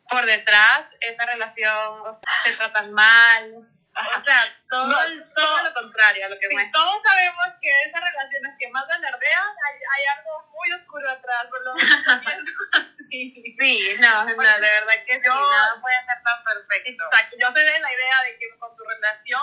por 0.10 0.26
detrás 0.26 0.86
esa 1.02 1.26
relación 1.26 2.04
se 2.44 2.52
tratan 2.54 2.94
mal, 2.94 3.68
O 4.00 4.24
sea, 4.24 4.44
todo, 4.70 4.96
todo, 5.36 5.64
lo 5.64 5.74
contrario 5.74 6.26
a 6.26 6.30
lo 6.30 6.40
que 6.40 6.48
sí, 6.48 6.54
muestra. 6.54 6.72
Todos 6.72 7.02
sabemos 7.04 7.48
que 7.62 7.70
esas 7.84 8.02
relaciones 8.02 8.54
que 8.58 8.70
más 8.70 8.90
alardean, 8.90 9.50
hay, 9.66 9.76
hay 9.76 10.18
algo 10.18 10.52
muy 10.52 10.72
oscuro 10.72 11.10
atrás, 11.10 11.48
por 11.50 11.62
lo 11.64 11.74
menos. 11.76 12.46
Sí, 13.60 13.96
no, 14.00 14.24
no, 14.24 14.30
de 14.30 14.36
verdad 14.36 15.04
que 15.06 15.16
yo, 15.16 15.34
sí, 15.34 15.40
nada 15.40 15.82
puede 15.82 16.00
ser 16.06 16.24
tan 16.24 16.44
perfecto. 16.44 17.04
Exacto, 17.04 17.36
yo 17.40 17.52
soy 17.52 17.64
de 17.64 17.80
la 17.80 17.94
idea 17.94 18.24
de 18.24 18.38
que 18.38 18.50
con 18.58 18.76
tu 18.78 18.84
relación 18.86 19.42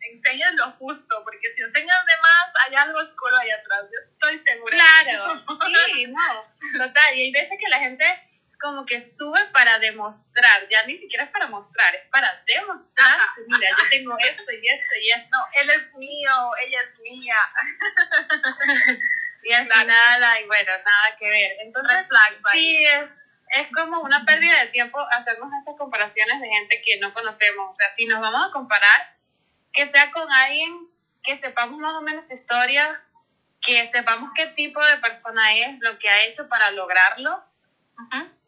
enseñas 0.00 0.54
lo 0.54 0.70
justo, 0.72 1.22
porque 1.24 1.50
si 1.50 1.62
enseñas 1.62 2.06
de 2.06 2.12
más, 2.22 2.52
hay 2.66 2.74
algo 2.76 2.98
oscuro 2.98 3.36
ahí 3.36 3.50
atrás, 3.50 3.84
yo 3.92 4.00
estoy 4.10 4.38
segura. 4.38 4.76
Claro, 4.76 5.40
sí, 5.86 6.06
no, 6.06 6.86
total, 6.86 7.14
y 7.16 7.22
hay 7.22 7.32
veces 7.32 7.58
que 7.58 7.68
la 7.68 7.78
gente 7.78 8.04
como 8.60 8.84
que 8.86 9.00
sube 9.16 9.44
para 9.52 9.78
demostrar, 9.78 10.66
ya 10.68 10.84
ni 10.84 10.98
siquiera 10.98 11.24
es 11.24 11.30
para 11.30 11.46
mostrar, 11.46 11.94
es 11.94 12.08
para 12.10 12.42
demostrar, 12.46 13.20
mira, 13.46 13.70
yo 13.70 13.88
tengo 13.88 14.18
esto 14.18 14.50
y 14.50 14.68
esto 14.68 14.94
y 15.00 15.10
esto, 15.10 15.28
no, 15.30 15.46
él 15.60 15.70
es 15.70 15.94
mío, 15.94 16.50
ella 16.64 16.80
es 16.82 16.98
mía. 16.98 17.36
y 19.48 19.52
al 19.54 19.64
final, 19.64 20.22
y 20.42 20.46
bueno, 20.46 20.72
nada 20.84 21.16
que 21.18 21.26
ver. 21.26 21.52
Entonces, 21.60 22.06
sí, 22.52 22.84
es, 22.84 23.10
es 23.50 23.68
como 23.74 24.02
una 24.02 24.26
pérdida 24.26 24.60
de 24.60 24.66
tiempo 24.66 25.00
hacernos 25.10 25.50
esas 25.62 25.74
comparaciones 25.78 26.38
de 26.38 26.48
gente 26.48 26.82
que 26.84 26.98
no 26.98 27.14
conocemos. 27.14 27.70
O 27.70 27.72
sea, 27.72 27.90
si 27.94 28.04
nos 28.04 28.20
vamos 28.20 28.46
a 28.46 28.52
comparar, 28.52 29.16
que 29.72 29.86
sea 29.86 30.10
con 30.12 30.30
alguien 30.30 30.90
que 31.22 31.38
sepamos 31.38 31.78
más 31.78 31.94
o 31.94 32.02
menos 32.02 32.28
su 32.28 32.34
historia, 32.34 33.02
que 33.62 33.90
sepamos 33.90 34.32
qué 34.36 34.48
tipo 34.48 34.84
de 34.84 34.98
persona 34.98 35.56
es, 35.56 35.78
lo 35.80 35.98
que 35.98 36.10
ha 36.10 36.26
hecho 36.26 36.46
para 36.50 36.70
lograrlo. 36.72 37.42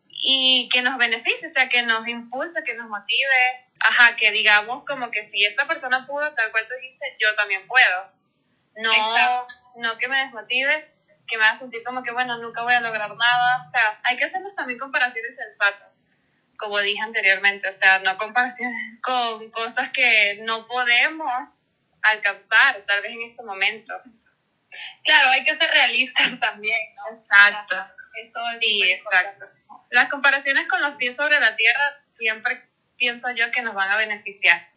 Y 0.09 0.69
que 0.71 0.83
nos 0.83 0.99
beneficie, 0.99 1.49
o 1.49 1.51
sea, 1.51 1.71
que 1.71 1.83
nos 1.83 2.07
impulse, 2.07 2.63
que 2.63 2.75
nos 2.75 2.91
motive. 2.91 3.67
Ajá, 3.81 4.17
que 4.17 4.33
digamos 4.33 4.85
como 4.85 5.11
que 5.11 5.25
si 5.25 5.47
esta 5.47 5.67
persona 5.67 6.07
pudo, 6.07 6.31
tal 6.35 6.51
cual 6.51 6.67
tú 6.69 6.75
dijiste, 6.79 7.17
yo 7.19 7.35
también 7.37 7.67
puedo. 7.67 8.20
No, 8.81 9.47
no 9.77 9.99
que 9.99 10.09
me 10.09 10.19
desmotive, 10.19 10.93
que 11.27 11.39
me 11.39 11.45
haga 11.45 11.59
sentir 11.59 11.83
como 11.85 12.03
que, 12.03 12.13
bueno, 12.13 12.39
nunca 12.39 12.63
voy 12.63 12.75
a 12.75 12.81
lograr 12.81 13.15
nada. 13.15 13.63
O 13.63 13.71
sea, 13.71 14.01
hay 14.03 14.17
que 14.17 14.25
hacernos 14.25 14.55
también 14.55 14.79
comparaciones 14.79 15.37
sensatas, 15.37 15.89
como 16.59 16.79
dije 16.81 17.01
anteriormente. 17.01 17.69
O 17.69 17.73
sea, 17.73 18.01
no 18.01 18.17
comparaciones 18.19 19.01
con 19.03 19.51
cosas 19.51 19.91
que 19.93 20.39
no 20.43 20.67
podemos 20.67 21.63
alcanzar, 22.03 22.83
tal 22.87 23.03
vez 23.03 23.13
en 23.13 23.31
este 23.31 23.43
momento. 23.43 23.95
Claro, 25.05 25.31
hay 25.31 25.43
que 25.45 25.55
ser 25.55 25.71
realistas 25.71 26.39
también, 26.41 26.95
¿no? 26.97 27.17
Exacto. 27.17 27.77
Eso 28.23 28.39
es 28.55 28.59
sí, 28.61 28.83
exacto. 28.83 29.47
Las 29.91 30.09
comparaciones 30.09 30.69
con 30.69 30.81
los 30.81 30.97
pies 30.97 31.17
sobre 31.17 31.39
la 31.41 31.57
tierra 31.57 31.97
siempre 32.09 32.69
pienso 32.97 33.31
yo 33.33 33.51
que 33.51 33.63
nos 33.63 33.75
van 33.75 33.91
a 33.91 33.97
beneficiar. 33.97 34.69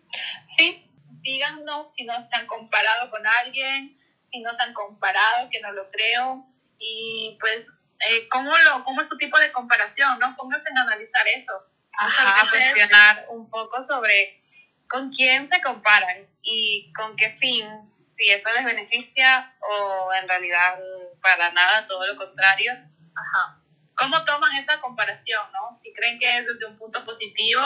Sí, 0.46 0.90
díganos 1.24 1.94
si 1.94 2.04
no 2.04 2.22
se 2.22 2.36
han 2.36 2.46
comparado 2.46 3.10
con 3.10 3.26
alguien, 3.26 3.98
si 4.24 4.42
no 4.42 4.54
se 4.54 4.62
han 4.62 4.74
comparado, 4.74 5.50
que 5.50 5.60
no 5.62 5.72
lo 5.72 5.90
creo. 5.90 6.46
Y 6.78 7.38
pues, 7.40 7.96
eh, 8.08 8.28
¿cómo, 8.30 8.52
lo, 8.52 8.84
¿cómo 8.84 9.02
es 9.02 9.10
su 9.10 9.18
tipo 9.18 9.40
de 9.40 9.52
comparación? 9.52 10.20
¿no? 10.20 10.36
Pónganse 10.36 10.70
en 10.70 10.78
analizar 10.78 11.28
eso. 11.28 11.54
Ajá, 11.96 12.42
a 12.42 12.50
cuestionar 12.50 13.26
un 13.30 13.50
poco 13.50 13.82
sobre 13.82 14.42
con 14.90 15.12
quién 15.12 15.48
se 15.48 15.62
comparan 15.62 16.28
y 16.42 16.92
con 16.94 17.16
qué 17.16 17.32
fin, 17.38 17.68
si 18.08 18.30
eso 18.30 18.52
les 18.54 18.66
beneficia 18.66 19.56
o 19.60 20.12
en 20.14 20.28
realidad 20.28 20.80
para 21.22 21.52
nada, 21.52 21.86
todo 21.88 22.06
lo 22.06 22.16
contrario. 22.18 22.74
Ajá. 22.74 23.60
¿Cómo 23.96 24.26
toman 24.26 24.56
esa 24.58 24.82
comparación? 24.82 25.42
¿no? 25.52 25.76
Si 25.78 25.94
creen 25.94 26.20
que 26.20 26.40
es 26.40 26.48
desde 26.48 26.66
un 26.66 26.78
punto 26.78 27.06
positivo 27.06 27.62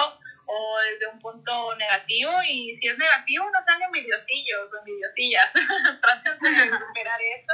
o 0.47 0.79
desde 0.79 1.07
un 1.07 1.19
punto 1.19 1.75
negativo 1.75 2.31
y 2.47 2.73
si 2.73 2.87
es 2.87 2.97
negativo 2.97 3.49
no 3.51 3.61
sean 3.61 3.81
envidiosillos 3.81 4.71
o 4.71 4.77
envidiosillas, 4.79 5.51
traten 6.01 6.39
de 6.39 6.77
superar 6.77 7.21
eso 7.21 7.53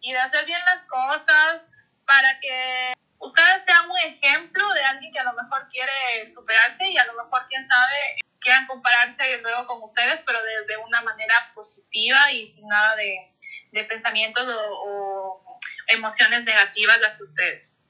y 0.00 0.12
de 0.12 0.18
hacer 0.18 0.46
bien 0.46 0.60
las 0.64 0.84
cosas 0.84 1.66
para 2.06 2.38
que 2.40 2.92
ustedes 3.18 3.64
sean 3.64 3.90
un 3.90 3.98
ejemplo 3.98 4.72
de 4.72 4.84
alguien 4.84 5.12
que 5.12 5.18
a 5.18 5.24
lo 5.24 5.32
mejor 5.34 5.68
quiere 5.68 6.26
superarse 6.32 6.88
y 6.88 6.96
a 6.96 7.06
lo 7.06 7.24
mejor 7.24 7.42
quién 7.48 7.66
sabe 7.66 8.18
quieran 8.40 8.66
compararse 8.68 9.38
luego 9.38 9.66
con 9.66 9.82
ustedes 9.82 10.22
pero 10.24 10.38
desde 10.42 10.76
una 10.76 11.02
manera 11.02 11.50
positiva 11.54 12.30
y 12.30 12.46
sin 12.46 12.68
nada 12.68 12.94
de, 12.94 13.34
de 13.72 13.84
pensamientos 13.84 14.48
o, 14.48 14.84
o 14.86 15.58
emociones 15.88 16.44
negativas 16.44 16.98
hacia 16.98 17.24
ustedes. 17.24 17.87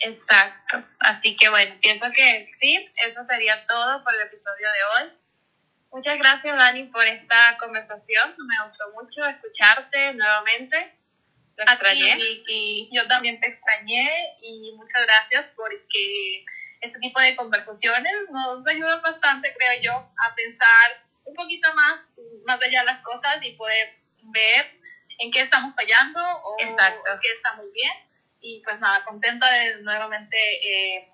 Exacto. 0.00 0.84
Así 1.00 1.36
que 1.36 1.48
bueno, 1.48 1.74
pienso 1.80 2.06
que 2.14 2.46
sí, 2.56 2.88
eso 2.96 3.22
sería 3.22 3.66
todo 3.66 4.02
por 4.04 4.14
el 4.14 4.22
episodio 4.22 4.68
de 4.70 5.04
hoy. 5.04 5.12
Muchas 5.90 6.18
gracias, 6.18 6.56
Dani, 6.56 6.84
por 6.84 7.04
esta 7.06 7.56
conversación. 7.58 8.34
Me 8.46 8.64
gustó 8.64 8.90
mucho 8.92 9.24
escucharte 9.26 10.14
nuevamente. 10.14 10.94
Te 11.56 11.62
extrañé. 11.62 12.16
Y, 12.46 12.88
yo 12.92 13.06
también 13.08 13.40
te 13.40 13.48
extrañé 13.48 14.36
y 14.40 14.72
muchas 14.76 15.02
gracias 15.06 15.52
porque 15.56 16.44
este 16.80 16.98
tipo 17.00 17.20
de 17.20 17.34
conversaciones 17.34 18.12
nos 18.30 18.66
ayudan 18.66 19.02
bastante, 19.02 19.52
creo 19.56 19.82
yo, 19.82 19.92
a 19.92 20.34
pensar 20.36 21.02
un 21.24 21.34
poquito 21.34 21.72
más, 21.74 22.20
más 22.46 22.62
allá 22.62 22.80
de 22.80 22.86
las 22.86 23.00
cosas 23.00 23.38
y 23.42 23.52
poder 23.52 23.96
ver 24.22 24.78
en 25.18 25.32
qué 25.32 25.40
estamos 25.40 25.74
fallando 25.74 26.20
o 26.44 26.56
Exacto. 26.60 27.10
qué 27.20 27.32
estamos 27.32 27.66
bien 27.72 28.07
y 28.40 28.62
pues 28.64 28.80
nada, 28.80 29.04
contenta 29.04 29.50
de 29.50 29.82
nuevamente 29.82 30.36
eh, 30.36 31.08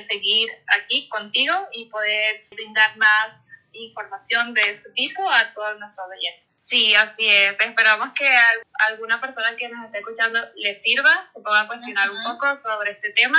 seguir 0.00 0.48
aquí 0.68 1.08
contigo 1.08 1.54
y 1.72 1.88
poder 1.90 2.46
brindar 2.50 2.96
más 2.96 3.48
información 3.72 4.54
de 4.54 4.62
este 4.62 4.90
tipo 4.90 5.28
a 5.30 5.52
todos 5.54 5.78
nuestros 5.78 6.06
oyentes. 6.08 6.62
Sí, 6.64 6.94
así 6.94 7.28
es. 7.28 7.58
Esperamos 7.60 8.12
que 8.14 8.26
a 8.28 8.52
alguna 8.88 9.20
persona 9.20 9.56
que 9.56 9.68
nos 9.68 9.86
esté 9.86 9.98
escuchando 9.98 10.40
le 10.56 10.74
sirva, 10.74 11.26
se 11.26 11.40
pueda 11.42 11.66
cuestionar 11.66 12.10
un 12.10 12.22
poco 12.24 12.56
sobre 12.56 12.92
este 12.92 13.10
tema. 13.12 13.38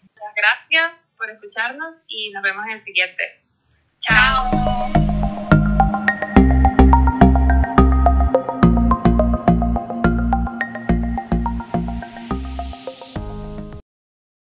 Muchas 0.00 0.34
gracias 0.34 1.08
por 1.16 1.30
escucharnos 1.30 1.94
y 2.08 2.30
nos 2.30 2.42
vemos 2.42 2.64
en 2.66 2.72
el 2.72 2.80
siguiente. 2.80 3.42
Chao. 4.00 5.05